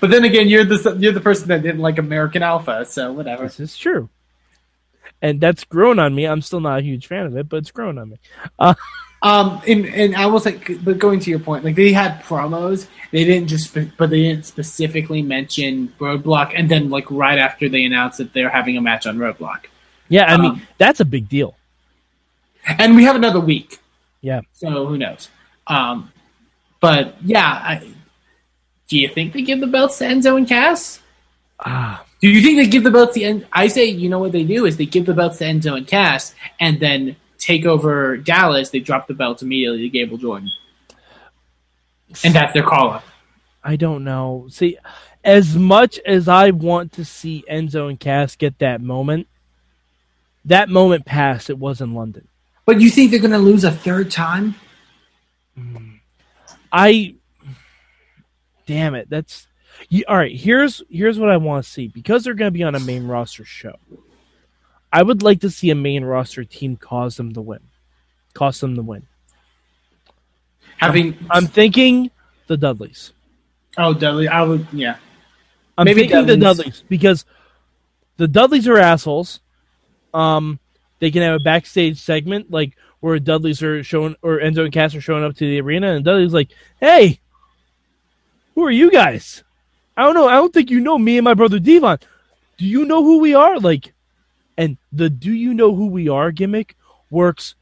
But 0.00 0.08
then 0.08 0.24
again, 0.24 0.48
you're 0.48 0.64
the 0.64 0.96
you're 0.98 1.12
the 1.12 1.20
person 1.20 1.48
that 1.48 1.60
didn't 1.60 1.82
like 1.82 1.98
American 1.98 2.42
Alpha, 2.42 2.86
so 2.86 3.12
whatever. 3.12 3.42
This 3.42 3.60
is 3.60 3.76
true. 3.76 4.08
And 5.24 5.40
that's 5.40 5.64
grown 5.64 5.98
on 5.98 6.14
me. 6.14 6.26
I'm 6.26 6.42
still 6.42 6.60
not 6.60 6.80
a 6.80 6.82
huge 6.82 7.06
fan 7.06 7.24
of 7.24 7.34
it, 7.36 7.48
but 7.48 7.56
it's 7.56 7.70
grown 7.70 7.96
on 7.98 8.10
me. 8.10 8.18
Um, 9.22 9.62
and 9.66 9.86
and 9.86 10.14
I 10.14 10.26
was 10.26 10.44
like, 10.44 10.84
but 10.84 10.98
going 10.98 11.18
to 11.20 11.30
your 11.30 11.38
point, 11.38 11.64
like 11.64 11.76
they 11.76 11.94
had 11.94 12.22
promos, 12.24 12.88
they 13.10 13.24
didn't 13.24 13.48
just, 13.48 13.70
spe- 13.70 13.96
but 13.96 14.10
they 14.10 14.22
didn't 14.22 14.44
specifically 14.44 15.22
mention 15.22 15.94
Roadblock, 15.98 16.52
and 16.54 16.70
then 16.70 16.90
like 16.90 17.10
right 17.10 17.38
after 17.38 17.70
they 17.70 17.86
announced 17.86 18.18
that 18.18 18.34
they're 18.34 18.50
having 18.50 18.76
a 18.76 18.82
match 18.82 19.06
on 19.06 19.16
Roadblock, 19.16 19.64
Yeah, 20.10 20.26
I 20.30 20.36
mean, 20.36 20.50
Um, 20.50 20.62
that's 20.76 21.00
a 21.00 21.06
big 21.06 21.30
deal. 21.30 21.56
and 22.66 22.94
we 22.94 23.04
have 23.04 23.16
another 23.16 23.40
week, 23.40 23.78
Yeah. 24.20 24.42
so 24.52 24.84
who 24.84 24.98
knows? 24.98 25.30
Um, 25.66 26.12
but 26.80 27.16
yeah, 27.24 27.48
I, 27.48 27.88
do 28.88 28.98
you 28.98 29.08
think 29.08 29.32
they 29.32 29.40
give 29.40 29.60
the 29.60 29.66
belts 29.68 29.96
to 29.98 30.04
Enzo 30.04 30.36
and 30.36 30.46
Cass? 30.46 31.00
Ah, 31.60 32.03
Do 32.24 32.30
you 32.30 32.40
think 32.40 32.56
they 32.56 32.66
give 32.66 32.84
the 32.84 32.90
belts 32.90 33.12
to 33.16 33.22
end? 33.22 33.46
I 33.52 33.68
say, 33.68 33.84
you 33.84 34.08
know 34.08 34.18
what 34.18 34.32
they 34.32 34.44
do 34.44 34.64
is 34.64 34.78
they 34.78 34.86
give 34.86 35.04
the 35.04 35.12
belts 35.12 35.36
to 35.40 35.44
Enzo 35.44 35.76
and 35.76 35.86
Cass, 35.86 36.34
and 36.58 36.80
then 36.80 37.16
take 37.36 37.66
over 37.66 38.16
Dallas. 38.16 38.70
They 38.70 38.80
drop 38.80 39.08
the 39.08 39.12
belts 39.12 39.42
immediately 39.42 39.82
to 39.82 39.88
Gable 39.90 40.16
Jordan, 40.16 40.50
and 42.24 42.34
that's 42.34 42.54
their 42.54 42.62
call 42.62 42.92
up. 42.92 43.04
I 43.62 43.76
don't 43.76 44.04
know. 44.04 44.46
See, 44.48 44.78
as 45.22 45.54
much 45.54 45.98
as 46.06 46.26
I 46.26 46.50
want 46.50 46.92
to 46.92 47.04
see 47.04 47.44
Enzo 47.46 47.90
and 47.90 48.00
Cass 48.00 48.36
get 48.36 48.58
that 48.60 48.80
moment, 48.80 49.26
that 50.46 50.70
moment 50.70 51.04
passed. 51.04 51.50
It 51.50 51.58
was 51.58 51.82
in 51.82 51.92
London. 51.92 52.26
But 52.64 52.80
you 52.80 52.88
think 52.88 53.10
they're 53.10 53.20
going 53.20 53.32
to 53.32 53.38
lose 53.38 53.64
a 53.64 53.70
third 53.70 54.10
time? 54.10 54.54
Mm. 55.58 55.98
I 56.72 57.16
damn 58.64 58.94
it. 58.94 59.10
That's 59.10 59.46
you, 59.88 60.04
all 60.08 60.16
right. 60.16 60.34
Here's 60.34 60.82
here's 60.88 61.18
what 61.18 61.30
I 61.30 61.36
want 61.36 61.64
to 61.64 61.70
see 61.70 61.88
because 61.88 62.24
they're 62.24 62.34
going 62.34 62.52
to 62.52 62.56
be 62.56 62.62
on 62.62 62.74
a 62.74 62.80
main 62.80 63.06
roster 63.06 63.44
show. 63.44 63.76
I 64.92 65.02
would 65.02 65.22
like 65.22 65.40
to 65.40 65.50
see 65.50 65.70
a 65.70 65.74
main 65.74 66.04
roster 66.04 66.44
team 66.44 66.76
cause 66.76 67.16
them 67.16 67.32
to 67.34 67.40
win, 67.40 67.60
cost 68.32 68.60
them 68.60 68.74
the 68.74 68.82
win. 68.82 69.06
Having 70.76 71.16
I'm 71.30 71.46
thinking 71.46 72.10
the 72.46 72.56
Dudleys. 72.56 73.12
oh 73.78 73.94
Dudley, 73.94 74.28
I 74.28 74.42
would 74.42 74.66
yeah. 74.72 74.96
I'm 75.76 75.84
Maybe 75.84 76.02
thinking 76.02 76.26
the 76.26 76.36
Dudleys. 76.36 76.66
Dudleys 76.66 76.84
because 76.88 77.24
the 78.16 78.28
Dudleys 78.28 78.68
are 78.68 78.78
assholes. 78.78 79.40
Um, 80.12 80.60
they 81.00 81.10
can 81.10 81.22
have 81.22 81.40
a 81.40 81.44
backstage 81.44 82.00
segment 82.00 82.50
like 82.50 82.76
where 83.00 83.18
Dudleys 83.18 83.62
are 83.62 83.82
showing 83.82 84.16
or 84.22 84.38
Enzo 84.38 84.64
and 84.64 84.72
Cass 84.72 84.94
are 84.94 85.00
showing 85.00 85.24
up 85.24 85.34
to 85.36 85.44
the 85.46 85.60
arena, 85.60 85.92
and 85.92 86.04
Dudley's 86.04 86.32
like, 86.32 86.50
"Hey, 86.78 87.20
who 88.54 88.64
are 88.64 88.70
you 88.70 88.90
guys? 88.90 89.42
I 89.96 90.02
don't 90.04 90.14
know. 90.14 90.28
I 90.28 90.34
don't 90.34 90.52
think 90.52 90.70
you 90.70 90.80
know 90.80 90.98
me 90.98 91.18
and 91.18 91.24
my 91.24 91.34
brother 91.34 91.58
Devon. 91.58 91.98
Do 92.58 92.66
you 92.66 92.84
know 92.84 93.02
who 93.02 93.18
we 93.18 93.34
are? 93.34 93.58
Like, 93.58 93.92
and 94.56 94.76
the 94.92 95.10
"Do 95.10 95.32
you 95.32 95.54
know 95.54 95.74
who 95.74 95.86
we 95.86 96.08
are" 96.08 96.30
gimmick 96.30 96.76
works 97.10 97.54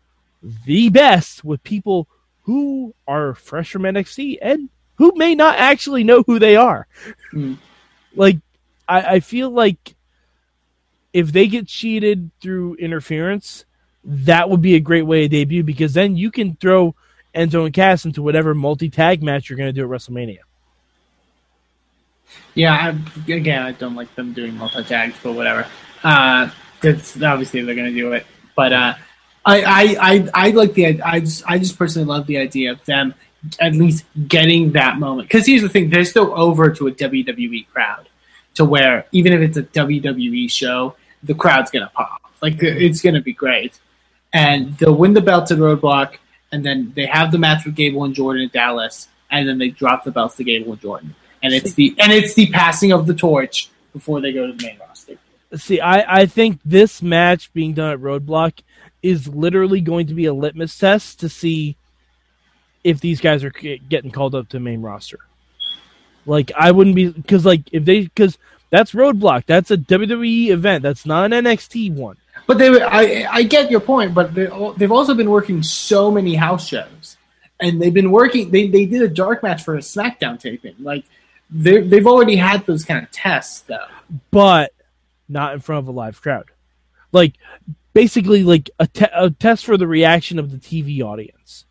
the 0.42 0.88
best 0.88 1.44
with 1.44 1.62
people 1.62 2.08
who 2.42 2.94
are 3.06 3.34
fresh 3.34 3.70
from 3.70 3.82
NXT 3.82 4.38
and 4.42 4.68
who 4.96 5.12
may 5.16 5.34
not 5.34 5.58
actually 5.58 6.04
know 6.04 6.22
who 6.26 6.38
they 6.38 6.56
are 6.56 6.86
Hmm. 7.30 7.54
like 8.14 8.38
I, 8.88 9.02
I 9.02 9.20
feel 9.20 9.50
like 9.50 9.94
if 11.12 11.32
they 11.32 11.46
get 11.46 11.66
cheated 11.68 12.30
through 12.40 12.74
interference, 12.76 13.64
that 14.04 14.50
would 14.50 14.60
be 14.62 14.74
a 14.74 14.80
great 14.80 15.02
way 15.02 15.22
to 15.22 15.28
debut 15.28 15.62
because 15.62 15.92
then 15.94 16.16
you 16.16 16.30
can 16.30 16.56
throw 16.56 16.94
Enzo 17.34 17.64
and 17.64 17.74
Cass 17.74 18.04
into 18.04 18.22
whatever 18.22 18.54
multi 18.54 18.88
tag 18.90 19.22
match 19.22 19.48
you're 19.48 19.56
going 19.56 19.72
to 19.72 19.72
do 19.72 19.84
at 19.84 19.90
WrestleMania. 19.90 20.40
Yeah, 22.54 22.72
I, 22.74 23.32
again, 23.32 23.62
I 23.62 23.72
don't 23.72 23.94
like 23.94 24.14
them 24.14 24.32
doing 24.32 24.56
multi 24.56 24.82
tags, 24.84 25.16
but 25.22 25.32
whatever. 25.32 25.66
Uh, 26.04 26.50
it's 26.82 27.20
obviously 27.22 27.62
they're 27.62 27.74
to 27.74 27.90
do 27.90 28.12
it, 28.12 28.26
but 28.56 28.72
uh, 28.72 28.94
I, 29.44 29.62
I, 29.62 29.96
I, 30.00 30.28
I 30.34 30.50
like 30.50 30.74
the 30.74 31.02
I 31.02 31.20
just 31.20 31.44
I 31.46 31.58
just 31.58 31.78
personally 31.78 32.06
love 32.06 32.26
the 32.26 32.38
idea 32.38 32.72
of 32.72 32.84
them 32.84 33.14
at 33.60 33.74
least 33.74 34.04
getting 34.28 34.72
that 34.72 34.98
moment. 34.98 35.28
Because 35.28 35.46
here's 35.46 35.62
the 35.62 35.68
thing: 35.68 35.90
they're 35.90 36.04
still 36.04 36.32
over 36.38 36.70
to 36.70 36.88
a 36.88 36.92
WWE 36.92 37.68
crowd, 37.68 38.08
to 38.54 38.64
where 38.64 39.06
even 39.12 39.32
if 39.32 39.40
it's 39.40 39.56
a 39.56 39.62
WWE 39.62 40.50
show, 40.50 40.96
the 41.22 41.34
crowd's 41.34 41.70
gonna 41.70 41.90
pop. 41.94 42.20
Like 42.40 42.62
it's 42.62 43.00
gonna 43.00 43.20
be 43.22 43.32
great, 43.32 43.78
and 44.32 44.76
they'll 44.78 44.94
win 44.94 45.14
the 45.14 45.20
belts 45.20 45.50
at 45.50 45.58
Roadblock, 45.58 46.16
and 46.50 46.64
then 46.64 46.92
they 46.94 47.06
have 47.06 47.32
the 47.32 47.38
match 47.38 47.64
with 47.64 47.74
Gable 47.74 48.04
and 48.04 48.14
Jordan 48.14 48.44
at 48.44 48.52
Dallas, 48.52 49.08
and 49.30 49.48
then 49.48 49.58
they 49.58 49.68
drop 49.68 50.04
the 50.04 50.10
belts 50.10 50.36
to 50.36 50.44
Gable 50.44 50.72
and 50.72 50.80
Jordan, 50.80 51.14
and 51.42 51.52
it's 51.52 51.74
the 51.74 51.94
and 51.98 52.12
it's 52.12 52.34
the 52.34 52.48
passing 52.50 52.92
of 52.92 53.06
the 53.06 53.14
torch 53.14 53.70
before 53.92 54.20
they 54.20 54.32
go 54.32 54.46
to 54.46 54.52
the 54.52 54.62
main 54.62 54.78
roster. 54.78 55.16
See, 55.54 55.80
I, 55.80 56.22
I 56.22 56.26
think 56.26 56.60
this 56.64 57.02
match 57.02 57.52
being 57.52 57.74
done 57.74 57.92
at 57.92 57.98
Roadblock 57.98 58.60
is 59.02 59.28
literally 59.28 59.80
going 59.80 60.06
to 60.06 60.14
be 60.14 60.24
a 60.24 60.32
litmus 60.32 60.78
test 60.78 61.20
to 61.20 61.28
see 61.28 61.76
if 62.84 63.00
these 63.00 63.20
guys 63.20 63.44
are 63.44 63.50
getting 63.50 64.10
called 64.10 64.34
up 64.34 64.48
to 64.50 64.60
main 64.60 64.80
roster. 64.80 65.18
Like 66.24 66.52
I 66.56 66.70
wouldn't 66.70 66.96
be 66.96 67.08
because 67.08 67.44
like 67.44 67.62
if 67.72 67.84
they 67.84 68.02
because 68.02 68.38
that's 68.70 68.92
Roadblock, 68.92 69.44
that's 69.46 69.70
a 69.70 69.76
WWE 69.76 70.48
event, 70.48 70.82
that's 70.82 71.04
not 71.04 71.30
an 71.30 71.44
NXT 71.44 71.94
one. 71.94 72.16
But 72.46 72.58
they, 72.58 72.82
I, 72.82 73.28
I 73.30 73.42
get 73.42 73.70
your 73.70 73.80
point, 73.80 74.14
but 74.14 74.34
they, 74.34 74.48
they've 74.76 74.90
also 74.90 75.14
been 75.14 75.30
working 75.30 75.62
so 75.62 76.10
many 76.10 76.34
house 76.34 76.66
shows, 76.66 77.16
and 77.60 77.80
they've 77.80 77.94
been 77.94 78.10
working. 78.10 78.50
They, 78.50 78.66
they 78.68 78.86
did 78.86 79.02
a 79.02 79.08
dark 79.08 79.42
match 79.42 79.62
for 79.62 79.76
a 79.76 79.80
SmackDown 79.80 80.40
taping. 80.40 80.74
Like 80.80 81.04
they 81.04 81.21
they've 81.52 82.06
already 82.06 82.36
had 82.36 82.66
those 82.66 82.84
kind 82.84 83.04
of 83.04 83.10
tests 83.10 83.60
though, 83.60 83.86
but 84.30 84.72
not 85.28 85.54
in 85.54 85.60
front 85.60 85.80
of 85.80 85.88
a 85.88 85.92
live 85.92 86.20
crowd. 86.20 86.46
Like 87.12 87.34
basically 87.92 88.42
like 88.42 88.70
a, 88.78 88.86
te- 88.86 89.06
a 89.12 89.30
test 89.30 89.64
for 89.64 89.76
the 89.76 89.86
reaction 89.86 90.38
of 90.38 90.50
the 90.50 90.56
TV 90.56 91.02
audience, 91.02 91.64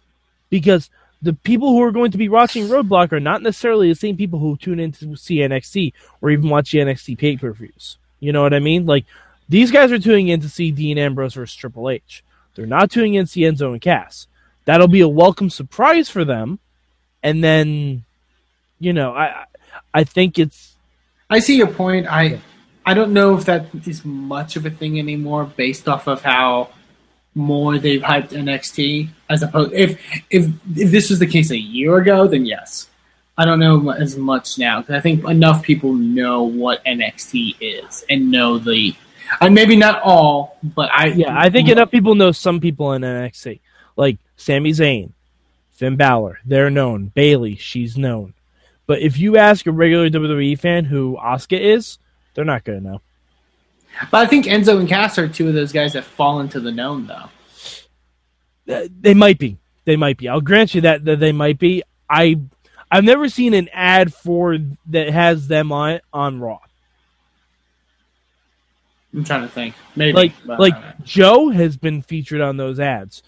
because 0.50 0.89
the 1.22 1.34
people 1.34 1.70
who 1.70 1.82
are 1.82 1.91
going 1.91 2.12
to 2.12 2.17
be 2.17 2.30
watching 2.30 2.67
Roadblock 2.67 3.12
are 3.12 3.20
not 3.20 3.41
necessarily 3.41 3.89
the 3.89 3.96
same 3.96 4.17
people 4.17 4.39
who 4.39 4.58
tune 4.58 4.80
in 4.80 4.91
to 4.94 5.15
see 5.15 5.38
NXT 5.38 5.94
or 6.22 6.32
even 6.32 6.50
watch 6.50 6.72
the 6.72 6.80
NXT 6.80 7.17
pay 7.17 7.38
per 7.38 7.52
views. 7.52 7.98
You 8.20 8.32
know 8.32 8.41
what 8.41 8.54
I 8.54 8.60
mean? 8.60 8.86
Like 8.86 9.06
these 9.50 9.72
guys 9.72 9.91
are 9.91 10.00
tuning 10.00 10.30
in 10.30 10.41
to 10.41 10.50
see 10.50 10.72
Dean 10.72 10.98
Ambrose 10.98 11.34
versus 11.34 11.56
Triple 11.56 11.89
H. 11.89 12.24
They're 12.56 12.65
not 12.65 12.91
tuning 12.91 13.15
in 13.15 13.26
to 13.26 13.32
see 13.32 13.41
Enzo 13.41 13.72
and 13.72 13.82
Cass. 13.82 14.28
That'll 14.65 14.88
be 14.88 15.02
a 15.02 15.08
welcome 15.08 15.50
surprise 15.50 16.10
for 16.10 16.24
them. 16.24 16.60
And 17.24 17.44
then, 17.44 18.04
you 18.80 18.94
know, 18.94 19.12
I 19.13 19.46
I 19.94 20.04
think 20.04 20.40
it's. 20.40 20.76
I 21.30 21.40
see 21.40 21.58
your 21.58 21.68
point. 21.68 22.08
I 22.08 22.42
I 22.86 22.94
don't 22.94 23.14
know 23.14 23.38
if 23.38 23.46
that 23.46 23.68
is 23.86 24.04
much 24.04 24.56
of 24.56 24.66
a 24.66 24.70
thing 24.70 25.00
anymore, 25.00 25.46
based 25.46 25.88
off 25.88 26.08
of 26.08 26.22
how 26.22 26.70
more 27.34 27.78
they've 27.78 28.02
hyped 28.02 28.30
NXT 28.30 29.10
as 29.30 29.42
opposed 29.42 29.74
if 29.74 30.00
if 30.30 30.50
if 30.76 30.92
this 30.92 31.10
was 31.10 31.20
the 31.20 31.28
case 31.28 31.52
a 31.52 31.58
year 31.58 31.98
ago, 31.98 32.28
then 32.28 32.46
yes. 32.46 32.88
I 33.38 33.46
don't 33.46 33.60
know 33.60 33.90
as 33.92 34.18
much 34.18 34.60
now 34.60 34.82
because 34.82 34.96
I 34.96 35.00
think 35.00 35.24
enough 35.28 35.64
people 35.64 35.94
know 35.94 36.44
what 36.44 36.84
NXT 36.86 37.56
is 37.62 38.04
and 38.10 38.30
know 38.30 38.60
the, 38.60 38.94
and 39.40 39.56
maybe 39.56 39.76
not 39.78 40.02
all, 40.04 40.58
but 40.62 40.92
I 40.92 41.08
yeah 41.08 41.40
I 41.40 41.50
think 41.50 41.70
enough 41.70 41.90
people 41.90 42.14
know 42.14 42.32
some 42.34 42.60
people 42.60 42.94
in 42.94 43.02
NXT 43.04 43.62
like 43.96 44.18
Sami 44.36 44.72
Zayn, 44.72 45.12
Finn 45.72 45.96
Balor, 45.96 46.40
they're 46.46 46.70
known. 46.70 47.08
Bayley, 47.08 47.56
she's 47.56 47.98
known. 47.98 48.34
But 48.91 48.99
if 48.99 49.17
you 49.17 49.38
ask 49.38 49.65
a 49.67 49.71
regular 49.71 50.10
WWE 50.10 50.60
fan 50.60 50.84
who 50.84 51.15
Asuka 51.17 51.58
is, 51.58 51.97
they're 52.34 52.43
not 52.43 52.65
going 52.65 52.84
to 52.84 52.86
know. 52.86 53.01
But 54.12 54.17
I 54.17 54.27
think 54.27 54.47
Enzo 54.47 54.82
and 54.82 54.89
Cass 54.89 55.17
are 55.17 55.30
two 55.30 55.47
of 55.47 55.54
those 55.54 55.71
guys 55.71 55.93
that 55.93 56.04
fall 56.04 56.41
into 56.41 56.60
the 56.60 56.73
known, 56.73 57.08
though. 57.08 58.73
Uh, 58.75 58.89
they 58.99 59.13
might 59.13 59.39
be. 59.39 59.58
They 59.86 59.95
might 59.95 60.17
be. 60.17 60.27
I'll 60.27 60.41
grant 60.41 60.75
you 60.75 60.82
that, 60.82 61.06
that 61.06 61.21
they 61.21 61.32
might 61.32 61.58
be. 61.58 61.84
I 62.10 62.41
I've 62.91 63.06
never 63.06 63.30
seen 63.30 63.54
an 63.54 63.69
ad 63.71 64.13
for 64.13 64.58
that 64.88 65.10
has 65.10 65.47
them 65.47 65.71
on 65.71 66.01
on 66.12 66.41
Raw. 66.41 66.60
I'm 69.13 69.23
trying 69.23 69.43
to 69.43 69.47
think. 69.47 69.73
Maybe 69.95 70.12
like 70.12 70.34
like 70.45 71.01
Joe 71.06 71.47
has 71.47 71.77
been 71.77 72.01
featured 72.01 72.41
on 72.41 72.58
those 72.58 72.77
ads. 72.77 73.23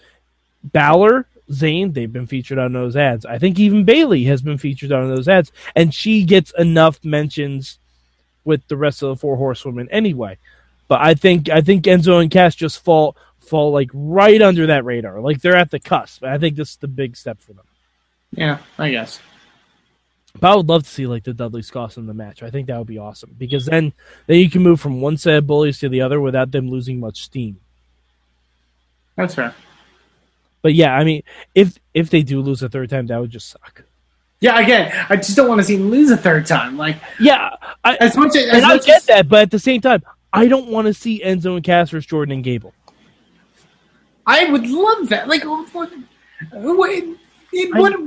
Balor, 0.62 1.26
Zayn, 1.50 1.92
they've 1.92 2.12
been 2.12 2.26
featured 2.26 2.58
on 2.58 2.72
those 2.72 2.96
ads. 2.96 3.26
I 3.26 3.38
think 3.38 3.58
even 3.58 3.84
Bayley 3.84 4.24
has 4.24 4.42
been 4.42 4.58
featured 4.58 4.92
on 4.92 5.08
those 5.08 5.28
ads, 5.28 5.52
and 5.74 5.92
she 5.92 6.24
gets 6.24 6.52
enough 6.58 7.04
mentions 7.04 7.78
with 8.44 8.66
the 8.68 8.76
rest 8.76 9.02
of 9.02 9.10
the 9.10 9.16
four 9.16 9.36
horsewomen 9.36 9.88
anyway. 9.90 10.38
But 10.88 11.00
I 11.00 11.14
think 11.14 11.48
I 11.48 11.60
think 11.60 11.84
Enzo 11.84 12.20
and 12.20 12.30
Cass 12.30 12.54
just 12.54 12.82
fall 12.82 13.16
fall 13.40 13.72
like 13.72 13.90
right 13.92 14.40
under 14.40 14.66
that 14.68 14.84
radar. 14.84 15.20
Like 15.20 15.40
they're 15.40 15.56
at 15.56 15.70
the 15.70 15.80
cusp. 15.80 16.24
I 16.24 16.38
think 16.38 16.56
this 16.56 16.70
is 16.70 16.76
the 16.76 16.88
big 16.88 17.16
step 17.16 17.40
for 17.40 17.52
them. 17.52 17.64
Yeah, 18.32 18.58
I 18.78 18.90
guess. 18.90 19.20
But 20.40 20.52
I 20.52 20.56
would 20.56 20.68
love 20.68 20.82
to 20.82 20.88
see 20.88 21.06
like 21.06 21.24
the 21.24 21.32
Dudley 21.32 21.62
Scots 21.62 21.96
in 21.96 22.06
the 22.06 22.14
match. 22.14 22.42
I 22.42 22.50
think 22.50 22.66
that 22.66 22.78
would 22.78 22.86
be 22.86 22.98
awesome 22.98 23.34
because 23.38 23.66
then 23.66 23.92
then 24.26 24.38
you 24.38 24.50
can 24.50 24.62
move 24.62 24.80
from 24.80 25.00
one 25.00 25.16
set 25.16 25.36
of 25.36 25.46
bullies 25.46 25.78
to 25.80 25.88
the 25.88 26.00
other 26.00 26.20
without 26.20 26.50
them 26.50 26.68
losing 26.68 27.00
much 27.00 27.22
steam. 27.22 27.60
That's 29.16 29.34
fair. 29.34 29.54
But 30.64 30.72
yeah, 30.72 30.96
I 30.96 31.04
mean, 31.04 31.22
if 31.54 31.78
if 31.92 32.08
they 32.08 32.22
do 32.22 32.40
lose 32.40 32.62
a 32.62 32.70
third 32.70 32.88
time, 32.88 33.06
that 33.08 33.20
would 33.20 33.28
just 33.28 33.50
suck. 33.50 33.84
Yeah, 34.40 34.58
again, 34.58 34.90
I 35.10 35.16
just 35.16 35.36
don't 35.36 35.46
want 35.46 35.60
to 35.60 35.64
see 35.64 35.76
him 35.76 35.90
lose 35.90 36.10
a 36.10 36.16
third 36.16 36.46
time. 36.46 36.78
Like, 36.78 36.96
yeah, 37.20 37.50
I, 37.84 37.96
as 37.96 38.16
much 38.16 38.34
as, 38.34 38.62
much 38.62 38.64
I 38.64 38.78
get 38.78 38.96
as, 38.96 39.04
that, 39.04 39.28
but 39.28 39.42
at 39.42 39.50
the 39.50 39.58
same 39.58 39.82
time, 39.82 40.02
I 40.32 40.48
don't 40.48 40.68
want 40.68 40.86
to 40.86 40.94
see 40.94 41.20
Enzo 41.22 41.56
and 41.56 41.62
Cass 41.62 41.90
versus 41.90 42.06
Jordan 42.06 42.32
and 42.32 42.42
Gable. 42.42 42.72
I 44.26 44.46
would 44.46 44.66
love 44.66 45.10
that. 45.10 45.28
Like, 45.28 45.44
what, 45.44 45.68
what, 45.74 45.92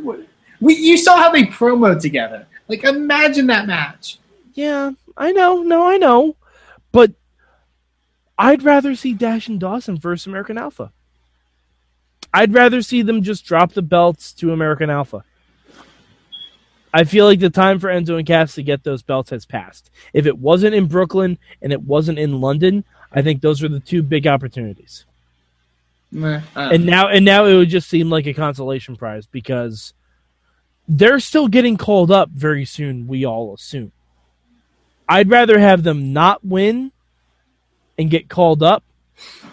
what 0.04 0.20
we, 0.60 0.76
you 0.76 0.98
saw 0.98 1.16
how 1.16 1.32
they 1.32 1.44
promo 1.44 2.02
together. 2.02 2.48
Like, 2.68 2.84
imagine 2.84 3.46
that 3.48 3.68
match. 3.68 4.18
Yeah, 4.56 4.94
I 5.16 5.32
know. 5.32 5.62
No, 5.62 5.88
I 5.88 5.98
know. 5.98 6.36
But 6.92 7.12
I'd 8.36 8.64
rather 8.64 8.96
see 8.96 9.14
Dash 9.14 9.48
and 9.48 9.60
Dawson 9.60 10.00
versus 10.00 10.26
American 10.26 10.58
Alpha. 10.58 10.92
I'd 12.34 12.54
rather 12.54 12.82
see 12.82 13.02
them 13.02 13.24
just 13.24 13.46
drop 13.46 13.74
the 13.74 13.82
belts 13.82 14.34
to 14.34 14.52
American 14.52 14.90
Alpha. 14.90 15.24
I 16.94 17.04
feel 17.04 17.26
like 17.26 17.40
the 17.40 17.50
time 17.50 17.80
for 17.80 17.90
Enzo 17.90 18.18
and 18.18 18.26
Cass 18.26 18.56
to 18.56 18.64
get 18.64 18.84
those 18.84 19.04
belts 19.04 19.30
has 19.30 19.46
passed. 19.46 19.92
If 20.14 20.26
it 20.26 20.38
wasn't 20.38 20.76
in 20.76 20.88
Brooklyn 20.88 21.38
and 21.62 21.72
it 21.72 21.82
wasn't 21.82 22.20
in 22.20 22.42
London, 22.42 22.86
I 23.12 23.22
think 23.22 23.42
those 23.42 23.62
were 23.62 23.68
the 23.68 23.80
two 23.80 24.02
big 24.02 24.26
opportunities. 24.28 25.06
Nah, 26.12 26.42
and 26.56 26.86
now 26.86 27.10
and 27.10 27.26
now 27.26 27.46
it 27.46 27.56
would 27.56 27.70
just 27.70 27.90
seem 27.90 28.10
like 28.10 28.26
a 28.28 28.34
consolation 28.34 28.96
prize 28.96 29.26
because 29.26 29.94
they're 30.88 31.20
still 31.20 31.50
getting 31.50 31.76
called 31.76 32.12
up 32.12 32.30
very 32.30 32.64
soon, 32.64 33.08
we 33.08 33.26
all 33.26 33.54
assume. 33.54 33.92
I'd 35.10 35.30
rather 35.30 35.60
have 35.60 35.84
them 35.84 36.14
not 36.14 36.46
win 36.46 36.92
and 37.98 38.10
get 38.10 38.30
called 38.30 38.64
up 38.64 38.84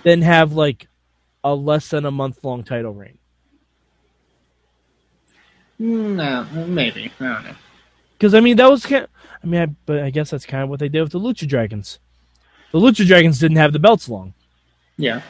than 0.04 0.22
have 0.22 0.52
like 0.52 0.86
a 1.44 1.54
less 1.54 1.90
than 1.90 2.06
a 2.06 2.10
month 2.10 2.42
long 2.42 2.64
title 2.64 2.94
reign. 2.94 3.18
No, 5.78 6.44
maybe 6.66 7.12
I 7.20 7.24
don't 7.24 7.44
know. 7.44 7.54
Because 8.16 8.34
I 8.34 8.40
mean, 8.40 8.56
that 8.56 8.70
was 8.70 8.86
kind. 8.86 9.04
Of, 9.04 9.10
I 9.42 9.46
mean, 9.46 9.60
I, 9.60 9.66
but 9.84 9.98
I 10.00 10.10
guess 10.10 10.30
that's 10.30 10.46
kind 10.46 10.62
of 10.62 10.70
what 10.70 10.80
they 10.80 10.88
did 10.88 11.02
with 11.02 11.12
the 11.12 11.20
Lucha 11.20 11.46
Dragons. 11.46 11.98
The 12.72 12.80
Lucha 12.80 13.06
Dragons 13.06 13.38
didn't 13.38 13.58
have 13.58 13.72
the 13.72 13.78
belts 13.78 14.08
long. 14.08 14.32
Yeah. 14.96 15.20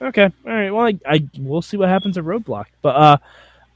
Okay. 0.00 0.24
All 0.24 0.52
right. 0.52 0.70
Well, 0.70 0.86
I, 0.86 0.98
I 1.06 1.28
we'll 1.38 1.62
see 1.62 1.76
what 1.76 1.88
happens 1.88 2.18
at 2.18 2.24
Roadblock. 2.24 2.66
But 2.82 2.96
uh, 2.96 3.16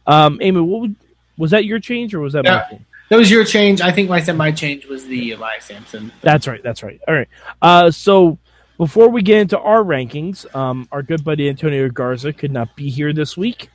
um, 0.06 0.38
Amy, 0.42 0.60
what 0.60 0.80
would 0.82 0.96
was 1.38 1.52
that 1.52 1.64
your 1.64 1.78
change 1.78 2.14
or 2.14 2.20
was 2.20 2.34
that 2.34 2.44
yeah, 2.44 2.66
my 2.70 2.80
That 3.08 3.16
was 3.16 3.30
your 3.30 3.44
change. 3.44 3.80
I 3.80 3.90
think 3.90 4.10
I 4.10 4.20
said 4.20 4.36
my 4.36 4.52
change 4.52 4.84
was 4.86 5.06
the 5.06 5.32
Elias 5.32 5.64
Samson. 5.64 6.12
That's 6.20 6.46
right. 6.46 6.62
That's 6.62 6.82
right. 6.82 7.00
All 7.08 7.14
right. 7.14 7.28
Uh, 7.62 7.90
so 7.90 8.36
before 8.80 9.10
we 9.10 9.20
get 9.20 9.40
into 9.40 9.58
our 9.58 9.84
rankings, 9.84 10.46
um, 10.56 10.88
our 10.90 11.02
good 11.02 11.22
buddy 11.22 11.50
Antonio 11.50 11.86
Garza 11.90 12.32
could 12.32 12.50
not 12.50 12.74
be 12.76 12.88
here 12.88 13.12
this 13.12 13.36
week. 13.36 13.68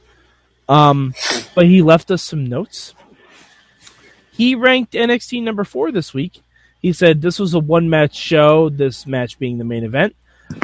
Um, 0.68 1.14
but 1.54 1.68
he 1.68 1.84
left 1.84 2.10
us 2.10 2.24
some 2.24 2.44
notes. 2.44 2.96
He 4.32 4.56
ranked 4.56 4.94
NXT 4.94 5.44
number 5.44 5.64
four 5.64 5.92
this 5.92 6.12
week. 6.12 6.42
He 6.82 6.92
said 6.92 7.22
this 7.22 7.38
was 7.38 7.54
a 7.54 7.60
one 7.60 7.88
match 7.88 8.16
show, 8.16 8.70
this 8.70 9.06
match 9.06 9.38
being 9.38 9.60
the 9.60 9.64
main 9.64 9.84
event. 9.84 10.16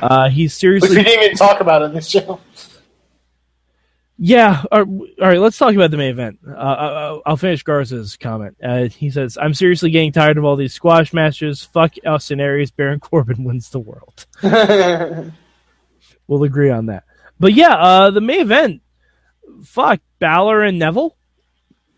Uh, 0.02 0.28
he 0.28 0.48
seriously. 0.48 0.90
We 0.90 1.04
didn't 1.04 1.24
even 1.24 1.38
talk 1.38 1.62
about 1.62 1.84
it 1.84 1.86
in 1.86 1.94
this 1.94 2.10
show. 2.10 2.40
Yeah. 4.24 4.64
All 4.72 4.86
right. 5.20 5.40
Let's 5.40 5.58
talk 5.58 5.74
about 5.74 5.90
the 5.90 5.98
main 5.98 6.12
event. 6.12 6.38
Uh, 6.48 6.52
I'll, 6.54 7.22
I'll 7.26 7.38
finish 7.38 7.64
Garza's 7.64 8.18
comment. 8.18 8.56
Uh, 8.64 8.84
he 8.84 9.10
says, 9.10 9.36
"I'm 9.42 9.56
seriously 9.56 9.90
getting 9.90 10.12
tired 10.12 10.38
of 10.38 10.46
all 10.46 10.56
these 10.56 10.76
squash 10.76 11.12
matches. 11.12 11.64
Fuck 11.64 11.96
Austin 12.06 12.40
Aries. 12.40 12.70
Baron 12.70 13.00
Corbin 13.02 13.44
wins 13.44 13.72
the 13.72 13.80
world." 13.80 14.28
we'll 16.28 16.44
agree 16.44 16.70
on 16.70 16.86
that. 16.86 17.04
But 17.40 17.54
yeah, 17.54 17.74
uh, 17.74 18.12
the 18.12 18.22
main 18.22 18.42
event. 18.42 18.84
Fuck 19.64 20.02
Balor 20.20 20.66
and 20.66 20.78
Neville. 20.78 21.18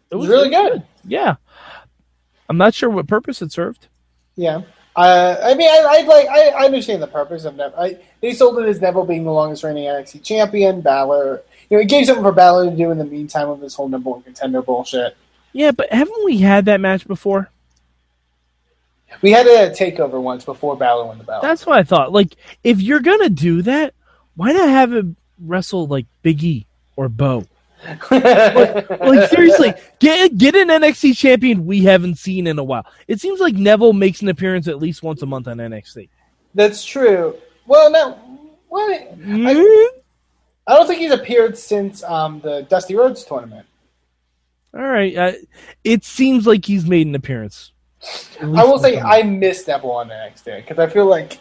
It 0.09 0.15
was, 0.15 0.29
really 0.29 0.49
good. 0.49 0.71
good. 0.71 0.83
Yeah. 1.05 1.35
I'm 2.47 2.57
not 2.57 2.73
sure 2.73 2.89
what 2.89 3.05
purpose 3.07 3.41
it 3.41 3.51
served. 3.51 3.89
Yeah. 4.37 4.61
Uh, 4.95 5.35
I 5.43 5.55
mean, 5.55 5.69
I, 5.69 5.85
I 5.89 6.01
like 6.03 6.27
I, 6.27 6.49
I, 6.49 6.65
understand 6.65 7.01
the 7.01 7.07
purpose 7.07 7.45
of 7.45 7.55
Neville. 7.55 7.79
I, 7.79 7.97
they 8.21 8.33
sold 8.33 8.59
it 8.59 8.69
as 8.69 8.79
Neville 8.79 9.05
being 9.05 9.23
the 9.23 9.31
longest 9.31 9.63
reigning 9.63 9.85
NXT 9.85 10.23
champion. 10.23 10.81
Balor, 10.81 11.41
you 11.73 11.79
know, 11.79 11.81
it 11.81 11.89
gave 11.89 12.05
something 12.05 12.23
for 12.23 12.31
Balor 12.31 12.69
to 12.69 12.77
do 12.77 12.91
in 12.91 12.99
the 12.99 13.03
meantime 13.03 13.49
of 13.49 13.59
this 13.59 13.73
whole 13.73 13.89
number 13.89 14.11
one 14.11 14.21
contender 14.21 14.61
bullshit. 14.61 15.17
Yeah, 15.53 15.71
but 15.71 15.91
haven't 15.91 16.23
we 16.23 16.37
had 16.37 16.65
that 16.65 16.79
match 16.79 17.07
before? 17.07 17.49
We 19.23 19.31
had 19.31 19.47
a 19.47 19.71
takeover 19.71 20.21
once 20.21 20.45
before 20.45 20.77
Balor 20.77 21.05
won 21.07 21.17
the 21.17 21.23
belt. 21.23 21.41
That's 21.41 21.65
what 21.65 21.79
I 21.79 21.81
thought. 21.81 22.11
Like, 22.11 22.35
if 22.63 22.79
you're 22.79 22.99
gonna 22.99 23.29
do 23.29 23.63
that, 23.63 23.95
why 24.35 24.51
not 24.51 24.69
have 24.69 24.93
him 24.93 25.15
wrestle 25.39 25.87
like 25.87 26.05
Big 26.21 26.43
E 26.43 26.67
or 26.95 27.09
Bo? 27.09 27.47
like, 28.11 28.11
like, 28.91 29.29
seriously, 29.31 29.73
get 29.97 30.37
get 30.37 30.53
an 30.53 30.67
NXT 30.67 31.17
champion 31.17 31.65
we 31.65 31.85
haven't 31.85 32.19
seen 32.19 32.45
in 32.45 32.59
a 32.59 32.63
while. 32.63 32.85
It 33.07 33.19
seems 33.19 33.39
like 33.39 33.55
Neville 33.55 33.93
makes 33.93 34.21
an 34.21 34.29
appearance 34.29 34.67
at 34.67 34.77
least 34.77 35.01
once 35.01 35.23
a 35.23 35.25
month 35.25 35.47
on 35.47 35.57
NXT. 35.57 36.07
That's 36.53 36.85
true. 36.85 37.35
Well, 37.65 37.89
now, 37.89 38.11
what? 38.69 39.17
Mm-hmm. 39.19 39.47
I, 39.47 40.02
I, 40.67 40.75
don't 40.75 40.87
think 40.87 40.99
he's 40.99 41.11
appeared 41.11 41.57
since 41.57 42.03
um, 42.03 42.41
the 42.41 42.65
Dusty 42.69 42.95
Rhodes 42.95 43.23
tournament. 43.23 43.65
All 44.73 44.81
right, 44.81 45.15
uh, 45.15 45.31
it 45.83 46.03
seems 46.03 46.47
like 46.47 46.65
he's 46.65 46.85
made 46.85 47.07
an 47.07 47.15
appearance. 47.15 47.71
I 48.41 48.63
will 48.63 48.79
say 48.79 48.99
I 48.99 49.23
missed 49.23 49.61
miss 49.61 49.67
Neville 49.67 50.05
next 50.05 50.43
day 50.43 50.61
because 50.61 50.79
I 50.79 50.87
feel 50.87 51.05
like 51.05 51.39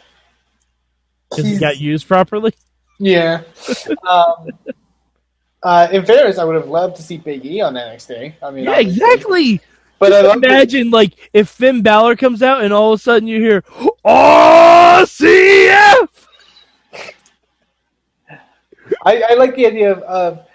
he 1.34 1.58
got 1.58 1.80
used 1.80 2.06
properly. 2.06 2.54
Yeah. 2.98 3.42
um, 4.08 4.50
uh, 5.62 5.88
in 5.90 6.04
fairness, 6.04 6.38
I 6.38 6.44
would 6.44 6.56
have 6.56 6.68
loved 6.68 6.96
to 6.96 7.02
see 7.02 7.18
Big 7.18 7.46
E 7.46 7.60
on 7.60 7.74
NXT. 7.74 8.34
I 8.42 8.50
mean, 8.50 8.64
yeah, 8.64 8.72
obviously. 8.72 8.92
exactly. 8.92 9.60
But 9.98 10.12
I 10.12 10.34
imagine 10.34 10.90
like 10.90 11.30
if 11.32 11.48
Finn 11.48 11.82
Balor 11.82 12.16
comes 12.16 12.42
out 12.42 12.64
and 12.64 12.72
all 12.72 12.92
of 12.92 12.98
a 12.98 13.02
sudden 13.02 13.28
you 13.28 13.40
hear 13.40 13.62
"OCF." 14.04 16.08
I, 19.02 19.22
I 19.30 19.34
like 19.34 19.54
the 19.56 19.66
idea 19.66 19.92
of, 19.92 20.02
of 20.02 20.46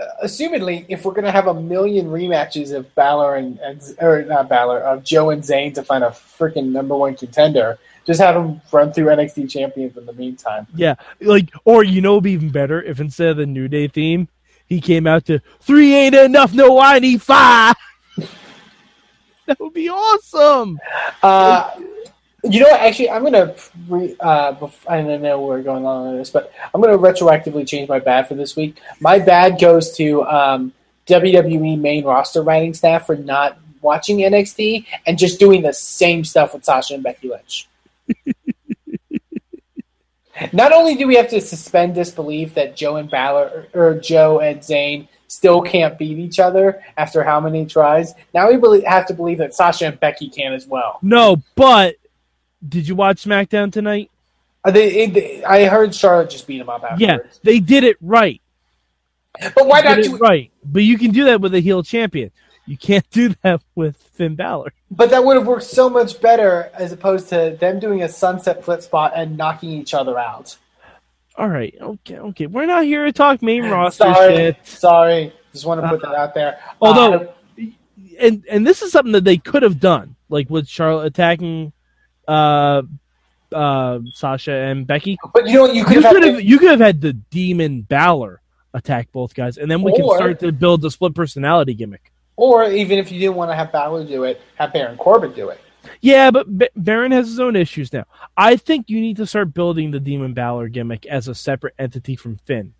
uh, 0.00 0.06
assumedly, 0.24 0.86
if 0.88 1.04
we're 1.04 1.12
going 1.12 1.24
to 1.24 1.32
have 1.32 1.46
a 1.46 1.54
million 1.54 2.06
rematches 2.06 2.74
of 2.74 2.92
Balor 2.94 3.36
and, 3.36 3.58
and 3.58 3.82
or 4.00 4.22
not 4.22 4.48
Balor 4.48 4.80
of 4.80 5.04
Joe 5.04 5.30
and 5.30 5.42
Zayn 5.42 5.74
to 5.74 5.82
find 5.82 6.04
a 6.04 6.08
freaking 6.08 6.66
number 6.68 6.96
one 6.96 7.16
contender, 7.16 7.78
just 8.06 8.20
have 8.20 8.34
them 8.34 8.62
run 8.72 8.92
through 8.92 9.06
NXT 9.06 9.50
champions 9.50 9.96
in 9.96 10.06
the 10.06 10.12
meantime. 10.12 10.66
Yeah, 10.74 10.94
like 11.20 11.50
or 11.64 11.84
you 11.84 12.00
know, 12.00 12.12
it'd 12.14 12.24
be 12.24 12.32
even 12.32 12.50
better 12.50 12.82
if 12.82 13.00
instead 13.00 13.28
of 13.28 13.36
the 13.36 13.46
New 13.46 13.68
Day 13.68 13.88
theme, 13.88 14.28
he 14.66 14.80
came 14.80 15.06
out 15.06 15.26
to 15.26 15.40
three 15.60 15.94
ain't 15.94 16.14
enough, 16.14 16.54
no 16.54 16.78
I 16.78 16.98
need 16.98 17.20
five. 17.20 17.74
that 19.46 19.60
would 19.60 19.74
be 19.74 19.90
awesome. 19.90 20.78
Uh, 21.22 21.70
you 22.44 22.60
know 22.60 22.68
what? 22.68 22.80
Actually, 22.80 23.10
I'm 23.10 23.24
gonna. 23.24 23.54
Re, 23.88 24.16
uh, 24.20 24.68
I 24.88 25.02
don't 25.02 25.22
know 25.22 25.40
where 25.40 25.58
we're 25.58 25.62
going 25.62 25.84
on 25.84 26.10
with 26.10 26.18
this, 26.20 26.30
but 26.30 26.52
I'm 26.74 26.80
gonna 26.80 26.98
retroactively 26.98 27.66
change 27.66 27.88
my 27.88 27.98
bad 27.98 28.28
for 28.28 28.34
this 28.34 28.56
week. 28.56 28.78
My 29.00 29.18
bad 29.18 29.60
goes 29.60 29.92
to 29.96 30.22
um, 30.24 30.72
WWE 31.06 31.78
main 31.78 32.04
roster 32.04 32.42
writing 32.42 32.74
staff 32.74 33.06
for 33.06 33.16
not 33.16 33.58
watching 33.80 34.18
NXT 34.18 34.86
and 35.06 35.18
just 35.18 35.38
doing 35.38 35.62
the 35.62 35.72
same 35.72 36.24
stuff 36.24 36.54
with 36.54 36.64
Sasha 36.64 36.94
and 36.94 37.02
Becky 37.02 37.28
Lynch. 37.28 37.68
Not 40.52 40.72
only 40.72 40.94
do 40.94 41.06
we 41.06 41.16
have 41.16 41.28
to 41.30 41.40
suspend 41.40 41.94
disbelief 41.94 42.54
that 42.54 42.74
Joe 42.74 42.96
and 42.96 43.10
Balor 43.10 43.66
or 43.74 43.94
Joe 43.94 44.40
and 44.40 44.60
Zayn 44.60 45.06
still 45.28 45.60
can't 45.60 45.98
beat 45.98 46.18
each 46.18 46.38
other 46.38 46.82
after 46.96 47.22
how 47.22 47.40
many 47.40 47.66
tries, 47.66 48.14
now 48.32 48.50
we 48.50 48.82
have 48.84 49.06
to 49.06 49.14
believe 49.14 49.38
that 49.38 49.54
Sasha 49.54 49.86
and 49.86 50.00
Becky 50.00 50.30
can 50.30 50.52
as 50.54 50.66
well. 50.66 50.98
No, 51.02 51.42
but 51.56 51.96
did 52.66 52.86
you 52.86 52.94
watch 52.94 53.24
SmackDown 53.24 53.72
tonight? 53.72 54.10
Uh, 54.64 54.70
they, 54.70 55.06
they, 55.06 55.44
I 55.44 55.66
heard 55.66 55.94
Charlotte 55.94 56.30
just 56.30 56.46
beat 56.46 56.60
him 56.60 56.68
up 56.68 56.82
afterwards. 56.84 57.00
Yeah, 57.00 57.18
they 57.42 57.60
did 57.60 57.84
it 57.84 57.96
right. 58.00 58.40
But 59.54 59.66
why 59.66 59.80
not 59.80 60.02
do 60.02 60.16
it 60.16 60.18
right? 60.18 60.50
But 60.64 60.82
you 60.82 60.98
can 60.98 61.12
do 61.12 61.24
that 61.24 61.40
with 61.40 61.54
a 61.54 61.60
heel 61.60 61.82
champion. 61.82 62.30
You 62.66 62.76
can't 62.76 63.08
do 63.10 63.34
that 63.42 63.62
with 63.74 63.96
Finn 63.96 64.34
Balor. 64.34 64.72
But 64.90 65.10
that 65.10 65.24
would 65.24 65.36
have 65.36 65.46
worked 65.46 65.64
so 65.64 65.88
much 65.88 66.20
better 66.20 66.70
as 66.74 66.92
opposed 66.92 67.28
to 67.30 67.56
them 67.58 67.80
doing 67.80 68.02
a 68.02 68.08
sunset 68.08 68.64
flip 68.64 68.82
spot 68.82 69.12
and 69.16 69.36
knocking 69.36 69.70
each 69.70 69.94
other 69.94 70.18
out. 70.18 70.56
All 71.36 71.48
right, 71.48 71.74
okay, 71.80 72.18
okay. 72.18 72.46
We're 72.46 72.66
not 72.66 72.84
here 72.84 73.06
to 73.06 73.12
talk 73.12 73.40
main 73.40 73.64
roster 73.64 74.04
sorry, 74.04 74.36
shit. 74.36 74.66
Sorry, 74.66 75.32
just 75.52 75.64
want 75.64 75.80
to 75.80 75.88
put 75.88 76.04
uh, 76.04 76.10
that 76.10 76.18
out 76.18 76.34
there. 76.34 76.60
Although, 76.82 77.34
uh, 77.58 77.64
and 78.18 78.44
and 78.50 78.66
this 78.66 78.82
is 78.82 78.92
something 78.92 79.12
that 79.12 79.24
they 79.24 79.38
could 79.38 79.62
have 79.62 79.80
done, 79.80 80.16
like 80.28 80.50
with 80.50 80.68
Charlotte 80.68 81.06
attacking 81.06 81.72
uh, 82.30 82.82
uh, 83.52 83.98
Sasha 84.12 84.52
and 84.52 84.86
Becky. 84.86 85.18
But 85.34 85.46
you 85.48 85.54
know, 85.54 85.66
you 85.66 85.84
could 85.84 85.96
you 85.96 86.02
have, 86.02 86.40
you 86.40 86.58
could 86.58 86.70
have 86.70 86.80
had 86.80 87.00
the 87.00 87.12
Demon 87.12 87.82
Balor 87.82 88.40
attack 88.72 89.10
both 89.12 89.34
guys, 89.34 89.58
and 89.58 89.70
then 89.70 89.82
we 89.82 89.92
or, 89.92 89.96
can 89.96 90.16
start 90.16 90.40
to 90.40 90.52
build 90.52 90.82
the 90.82 90.90
split 90.90 91.14
personality 91.14 91.74
gimmick. 91.74 92.12
Or 92.36 92.64
even 92.70 92.98
if 92.98 93.10
you 93.12 93.18
didn't 93.18 93.34
want 93.34 93.50
to 93.50 93.54
have 93.54 93.72
Balor 93.72 94.04
do 94.04 94.24
it, 94.24 94.40
have 94.54 94.72
Baron 94.72 94.96
Corbin 94.96 95.32
do 95.32 95.48
it. 95.50 95.60
Yeah, 96.00 96.30
but 96.30 96.58
B- 96.58 96.68
Baron 96.76 97.12
has 97.12 97.28
his 97.28 97.40
own 97.40 97.56
issues 97.56 97.92
now. 97.92 98.04
I 98.36 98.56
think 98.56 98.88
you 98.88 99.00
need 99.00 99.16
to 99.16 99.26
start 99.26 99.52
building 99.52 99.90
the 99.90 100.00
Demon 100.00 100.32
Balor 100.32 100.68
gimmick 100.68 101.04
as 101.06 101.26
a 101.26 101.34
separate 101.34 101.74
entity 101.78 102.16
from 102.16 102.36
Finn. 102.36 102.74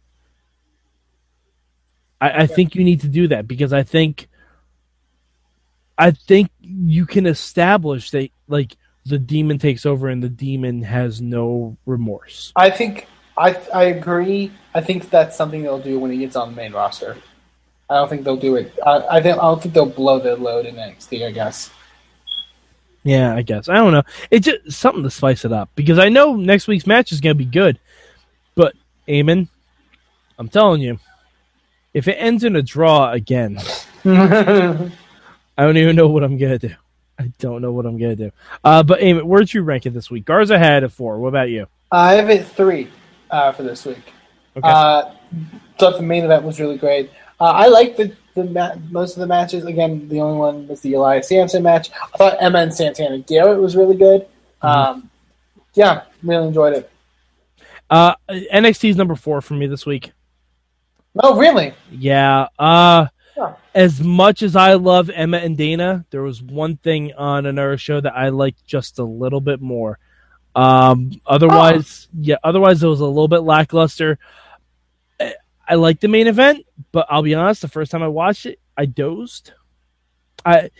I, 2.20 2.42
I 2.42 2.46
think 2.46 2.74
you 2.74 2.84
need 2.84 3.00
to 3.00 3.08
do 3.08 3.28
that 3.28 3.48
because 3.48 3.72
I 3.72 3.82
think 3.82 4.28
I 5.98 6.12
think 6.12 6.50
you 6.60 7.04
can 7.04 7.26
establish 7.26 8.10
that 8.12 8.30
like 8.48 8.76
the 9.06 9.18
demon 9.18 9.58
takes 9.58 9.86
over 9.86 10.08
and 10.08 10.22
the 10.22 10.28
demon 10.28 10.82
has 10.82 11.20
no 11.20 11.76
remorse. 11.86 12.52
I 12.56 12.70
think 12.70 13.06
I 13.36 13.56
I 13.74 13.84
agree. 13.84 14.52
I 14.74 14.80
think 14.80 15.10
that's 15.10 15.36
something 15.36 15.62
they'll 15.62 15.80
do 15.80 15.98
when 15.98 16.10
he 16.10 16.18
gets 16.18 16.36
on 16.36 16.50
the 16.50 16.56
main 16.56 16.72
roster. 16.72 17.16
I 17.88 17.94
don't 17.96 18.08
think 18.08 18.22
they'll 18.22 18.36
do 18.36 18.56
it. 18.56 18.72
I, 18.86 19.16
I 19.16 19.22
think 19.22 19.38
I 19.38 19.42
don't 19.42 19.60
think 19.60 19.74
they'll 19.74 19.86
blow 19.86 20.20
their 20.20 20.36
load 20.36 20.66
in 20.66 20.76
NXT. 20.76 21.26
I 21.26 21.32
guess. 21.32 21.70
Yeah, 23.02 23.34
I 23.34 23.42
guess 23.42 23.68
I 23.68 23.74
don't 23.74 23.92
know. 23.92 24.02
It's 24.30 24.46
just 24.46 24.78
something 24.78 25.02
to 25.02 25.10
spice 25.10 25.44
it 25.44 25.52
up 25.52 25.70
because 25.74 25.98
I 25.98 26.08
know 26.10 26.36
next 26.36 26.68
week's 26.68 26.86
match 26.86 27.12
is 27.12 27.20
going 27.20 27.36
to 27.36 27.44
be 27.44 27.50
good, 27.50 27.78
but 28.54 28.74
Eamon, 29.08 29.48
I'm 30.38 30.48
telling 30.48 30.82
you, 30.82 30.98
if 31.94 32.08
it 32.08 32.14
ends 32.14 32.44
in 32.44 32.56
a 32.56 32.62
draw 32.62 33.10
again, 33.10 33.58
I 34.04 34.92
don't 35.56 35.76
even 35.78 35.96
know 35.96 36.08
what 36.08 36.22
I'm 36.22 36.36
going 36.36 36.58
to 36.58 36.68
do. 36.68 36.74
I 37.20 37.30
don't 37.38 37.60
know 37.60 37.70
what 37.72 37.84
I'm 37.84 37.98
going 37.98 38.16
to 38.16 38.24
do. 38.24 38.32
Uh, 38.64 38.82
but 38.82 39.00
Eamon, 39.00 39.24
where'd 39.24 39.52
you 39.52 39.62
rank 39.62 39.84
it 39.84 39.90
this 39.90 40.10
week? 40.10 40.24
Garza 40.24 40.58
had 40.58 40.82
it 40.82 40.88
four. 40.88 41.18
What 41.18 41.28
about 41.28 41.50
you? 41.50 41.66
I 41.92 42.14
have 42.14 42.30
it 42.30 42.46
three 42.46 42.88
uh, 43.30 43.52
for 43.52 43.62
this 43.62 43.84
week. 43.84 44.14
Okay. 44.56 44.66
Uh, 44.66 45.12
thought 45.78 45.98
the 45.98 46.02
main 46.02 46.24
event 46.24 46.44
was 46.44 46.58
really 46.58 46.78
great. 46.78 47.10
Uh, 47.38 47.44
I 47.44 47.66
like 47.66 47.96
the, 47.96 48.16
the 48.34 48.44
ma- 48.44 48.74
most 48.90 49.16
of 49.16 49.20
the 49.20 49.26
matches. 49.26 49.66
Again, 49.66 50.08
the 50.08 50.20
only 50.20 50.38
one 50.38 50.66
was 50.66 50.80
the 50.80 50.94
Elias 50.94 51.28
Samson 51.28 51.62
match. 51.62 51.90
I 51.92 52.16
thought 52.16 52.36
Emma 52.40 52.60
and 52.60 52.74
Santana 52.74 53.18
Garrett 53.18 53.60
was 53.60 53.76
really 53.76 53.96
good. 53.96 54.22
Mm-hmm. 54.62 54.66
Um, 54.66 55.10
yeah, 55.74 56.04
really 56.22 56.48
enjoyed 56.48 56.74
it. 56.74 56.90
Uh, 57.90 58.14
NXT 58.30 58.90
is 58.90 58.96
number 58.96 59.14
four 59.14 59.42
for 59.42 59.54
me 59.54 59.66
this 59.66 59.84
week. 59.84 60.12
Oh, 61.18 61.36
really? 61.36 61.74
Yeah. 61.90 62.46
Uh, 62.58 63.08
As 63.74 64.00
much 64.00 64.42
as 64.42 64.56
I 64.56 64.74
love 64.74 65.10
Emma 65.10 65.38
and 65.38 65.56
Dana, 65.56 66.04
there 66.10 66.22
was 66.22 66.42
one 66.42 66.76
thing 66.76 67.12
on 67.14 67.46
another 67.46 67.78
show 67.78 68.00
that 68.00 68.16
I 68.16 68.28
liked 68.28 68.64
just 68.66 68.98
a 68.98 69.04
little 69.04 69.40
bit 69.40 69.60
more. 69.60 69.98
Um, 70.54 71.12
otherwise, 71.26 72.08
oh. 72.10 72.18
yeah. 72.20 72.36
Otherwise, 72.42 72.82
it 72.82 72.88
was 72.88 73.00
a 73.00 73.06
little 73.06 73.28
bit 73.28 73.40
lackluster. 73.40 74.18
I 75.68 75.76
like 75.76 76.00
the 76.00 76.08
main 76.08 76.26
event, 76.26 76.66
but 76.90 77.06
I'll 77.08 77.22
be 77.22 77.34
honest, 77.34 77.62
the 77.62 77.68
first 77.68 77.92
time 77.92 78.02
I 78.02 78.08
watched 78.08 78.46
it, 78.46 78.58
I 78.76 78.86
dozed. 78.86 79.52
I 80.44 80.70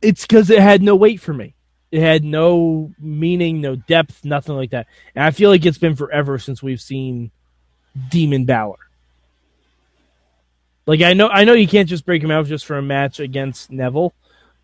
it's 0.00 0.22
because 0.22 0.50
it 0.50 0.60
had 0.60 0.82
no 0.82 0.94
weight 0.94 1.20
for 1.20 1.34
me. 1.34 1.54
It 1.90 2.00
had 2.00 2.24
no 2.24 2.92
meaning, 2.98 3.60
no 3.60 3.76
depth, 3.76 4.24
nothing 4.24 4.54
like 4.54 4.70
that. 4.70 4.86
And 5.14 5.24
I 5.24 5.30
feel 5.30 5.50
like 5.50 5.64
it's 5.64 5.78
been 5.78 5.96
forever 5.96 6.38
since 6.38 6.62
we've 6.62 6.80
seen 6.80 7.30
Demon 8.10 8.44
Balor. 8.44 8.78
Like 10.86 11.00
I 11.02 11.14
know 11.14 11.28
I 11.28 11.44
know 11.44 11.54
you 11.54 11.66
can't 11.66 11.88
just 11.88 12.06
break 12.06 12.22
him 12.22 12.30
out 12.30 12.46
just 12.46 12.64
for 12.64 12.78
a 12.78 12.82
match 12.82 13.18
against 13.18 13.70
Neville, 13.70 14.14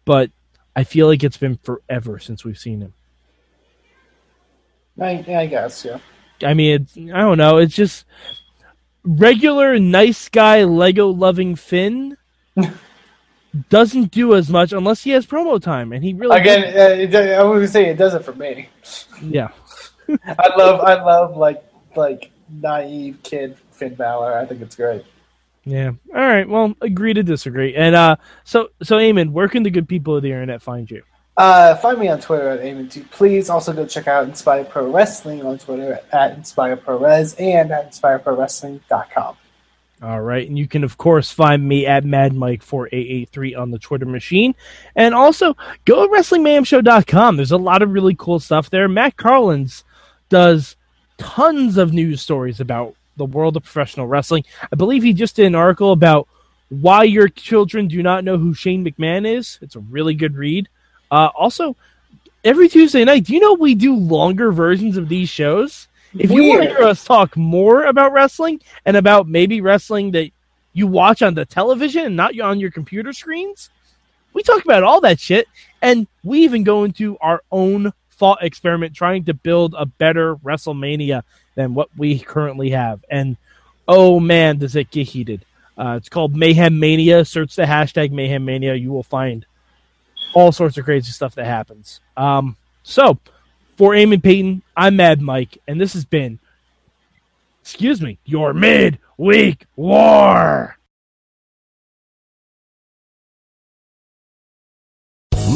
but 0.05 0.31
I 0.75 0.85
feel 0.85 1.07
like 1.07 1.25
it's 1.25 1.37
been 1.37 1.59
forever 1.59 2.19
since 2.19 2.45
we've 2.45 2.59
seen 2.59 2.81
him. 2.81 2.95
I, 5.01 5.25
I 5.29 5.47
guess, 5.47 5.85
yeah. 5.85 5.99
I 6.43 6.55
mean, 6.55 6.83
it's, 6.83 6.97
I 6.97 7.21
don't 7.21 7.39
know. 7.39 7.59
It's 7.59 7.75
just 7.75 8.05
regular 9.05 9.79
nice 9.79 10.29
guy 10.29 10.65
Lego 10.65 11.09
loving 11.09 11.57
Finn 11.57 12.17
doesn't 13.69 14.11
do 14.11 14.35
as 14.35 14.49
much 14.49 14.73
unless 14.73 15.03
he 15.03 15.11
has 15.11 15.27
promo 15.27 15.61
time, 15.61 15.93
and 15.93 16.05
he 16.05 16.13
really 16.13 16.39
Again, 16.39 16.65
uh, 16.65 16.95
it, 16.95 17.15
I 17.15 17.43
would 17.43 17.69
say 17.71 17.89
it 17.89 17.97
does 17.97 18.15
it 18.15 18.25
for 18.25 18.35
me. 18.35 18.69
yeah. 19.23 19.49
I 20.09 20.57
love, 20.57 20.81
I 20.81 20.95
love 21.03 21.37
like 21.37 21.65
like 21.97 22.31
naive 22.49 23.23
kid 23.23 23.57
Finn 23.71 23.95
Balor. 23.95 24.37
I 24.37 24.47
think 24.47 24.63
it's 24.63 24.77
great. 24.77 25.05
Yeah. 25.65 25.93
All 26.15 26.21
right. 26.21 26.49
Well, 26.49 26.75
agree 26.81 27.15
to 27.15 27.23
disagree. 27.23 27.75
And 27.75 27.95
uh, 27.95 28.17
so 28.45 28.71
so 28.83 28.97
Eamon, 28.97 29.31
where 29.31 29.49
can 29.49 29.63
the 29.63 29.71
good 29.71 29.89
people 29.89 30.17
of 30.17 30.23
the 30.23 30.31
internet 30.31 30.61
find 30.63 30.91
you? 30.91 31.03
Uh, 31.37 31.75
find 31.77 31.99
me 31.99 32.09
on 32.09 32.21
Twitter 32.21 32.49
at 32.49 32.61
Eamon2. 32.61 33.11
Please 33.11 33.49
also 33.49 33.73
go 33.73 33.87
check 33.87 34.07
out 34.07 34.25
Inspire 34.29 34.65
Pro 34.65 34.91
Wrestling 34.91 35.45
on 35.45 35.59
Twitter 35.59 35.99
at 36.13 36.33
Inspire 36.37 36.77
Pro 36.77 36.99
Wres 36.99 37.35
and 37.39 37.71
at 37.73 37.91
InspireProWrestling.com. 37.91 39.37
All 40.03 40.21
right, 40.21 40.47
and 40.47 40.59
you 40.59 40.67
can 40.67 40.83
of 40.83 40.99
course 40.99 41.31
find 41.31 41.67
me 41.67 41.87
at 41.87 42.03
MadMike4883 42.05 43.57
on 43.57 43.71
the 43.71 43.79
Twitter 43.79 44.05
machine, 44.05 44.55
and 44.97 45.15
also 45.15 45.57
go 45.85 46.07
to 46.07 46.13
WrestlingMayhemShow.com. 46.13 47.37
There's 47.37 47.53
a 47.53 47.57
lot 47.57 47.83
of 47.83 47.93
really 47.93 48.17
cool 48.17 48.41
stuff 48.41 48.69
there. 48.69 48.89
Matt 48.89 49.17
Carlins 49.17 49.85
does 50.29 50.77
tons 51.19 51.77
of 51.77 51.93
news 51.93 52.21
stories 52.21 52.59
about 52.59 52.97
the 53.17 53.25
world 53.25 53.57
of 53.57 53.65
professional 53.65 54.07
wrestling. 54.07 54.45
I 54.73 54.77
believe 54.77 55.03
he 55.03 55.13
just 55.13 55.37
did 55.37 55.47
an 55.47 55.55
article 55.55 55.93
about 55.93 56.29
why 56.69 57.05
your 57.05 57.29
children 57.29 57.89
do 57.89 58.03
not 58.03 58.25
know 58.25 58.39
who 58.39 58.55
Shane 58.55 58.85
McMahon 58.85 59.27
is. 59.27 59.59
It's 59.61 59.77
a 59.77 59.81
really 59.81 60.15
good 60.15 60.37
read. 60.37 60.69
Uh, 61.11 61.29
also, 61.35 61.77
every 62.45 62.69
Tuesday 62.69 63.05
night, 63.05 63.25
do 63.25 63.35
you 63.35 63.41
know 63.41 63.55
we 63.55 63.75
do 63.75 63.95
longer 63.95 64.51
versions 64.53 64.97
of 64.97 65.09
these 65.09 65.29
shows? 65.29 65.89
If 66.19 66.31
you 66.31 66.49
want 66.49 66.63
to 66.63 66.69
hear 66.69 66.83
us 66.83 67.05
talk 67.05 67.37
more 67.37 67.85
about 67.85 68.13
wrestling 68.13 68.61
and 68.85 68.97
about 68.97 69.29
maybe 69.29 69.61
wrestling 69.61 70.11
that 70.13 70.31
you 70.73 70.87
watch 70.87 71.23
on 71.23 71.35
the 71.35 71.45
television 71.45 72.07
and 72.07 72.17
not 72.17 72.39
on 72.39 72.61
your 72.61 72.71
computer 72.71 73.13
screens, 73.13 73.71
we 74.33 74.43
talk 74.43 74.65
about 74.65 74.83
all 74.83 75.01
that 75.03 75.21
shit. 75.21 75.47
And 75.81 76.07
we 76.23 76.41
even 76.41 76.65
go 76.65 76.85
into 76.85 77.19
our 77.19 77.43
own 77.51 77.93
thought 78.23 78.45
experiment 78.45 78.95
trying 78.95 79.25
to 79.25 79.35
build 79.35 79.75
a 79.77 79.85
better 79.85 80.37
WrestleMania 80.37 81.25
than 81.57 81.75
what 81.75 81.89
we 81.97 82.21
currently 82.21 82.71
have. 82.71 83.05
And 83.11 83.37
oh 83.89 84.21
man, 84.21 84.59
does 84.59 84.77
it 84.77 84.93
get 84.93 85.09
heated. 85.09 85.45
Uh, 85.77 85.97
it's 85.97 86.09
called 86.09 86.37
Mayhem 86.37 86.79
Mania. 86.79 87.25
Search 87.25 87.57
the 87.57 87.65
hashtag 87.65 88.13
Mayhem 88.13 88.45
Mania. 88.45 88.77
You 88.77 88.93
will 88.93 89.03
find 89.03 89.45
all 90.35 90.53
sorts 90.53 90.79
of 90.79 90.85
crazy 90.85 91.11
stuff 91.11 91.35
that 91.35 91.47
happens. 91.47 91.99
Um, 92.17 92.57
so, 92.85 93.19
for 93.77 93.91
Eamon 93.91 94.23
Paton, 94.23 94.63
I'm 94.77 94.95
Mad 94.95 95.21
Mike, 95.21 95.59
and 95.67 95.81
this 95.81 95.95
has 95.95 96.05
been, 96.05 96.39
excuse 97.61 98.01
me, 98.01 98.19
your 98.25 98.55
mid-week 98.55 99.67
war. 99.75 100.77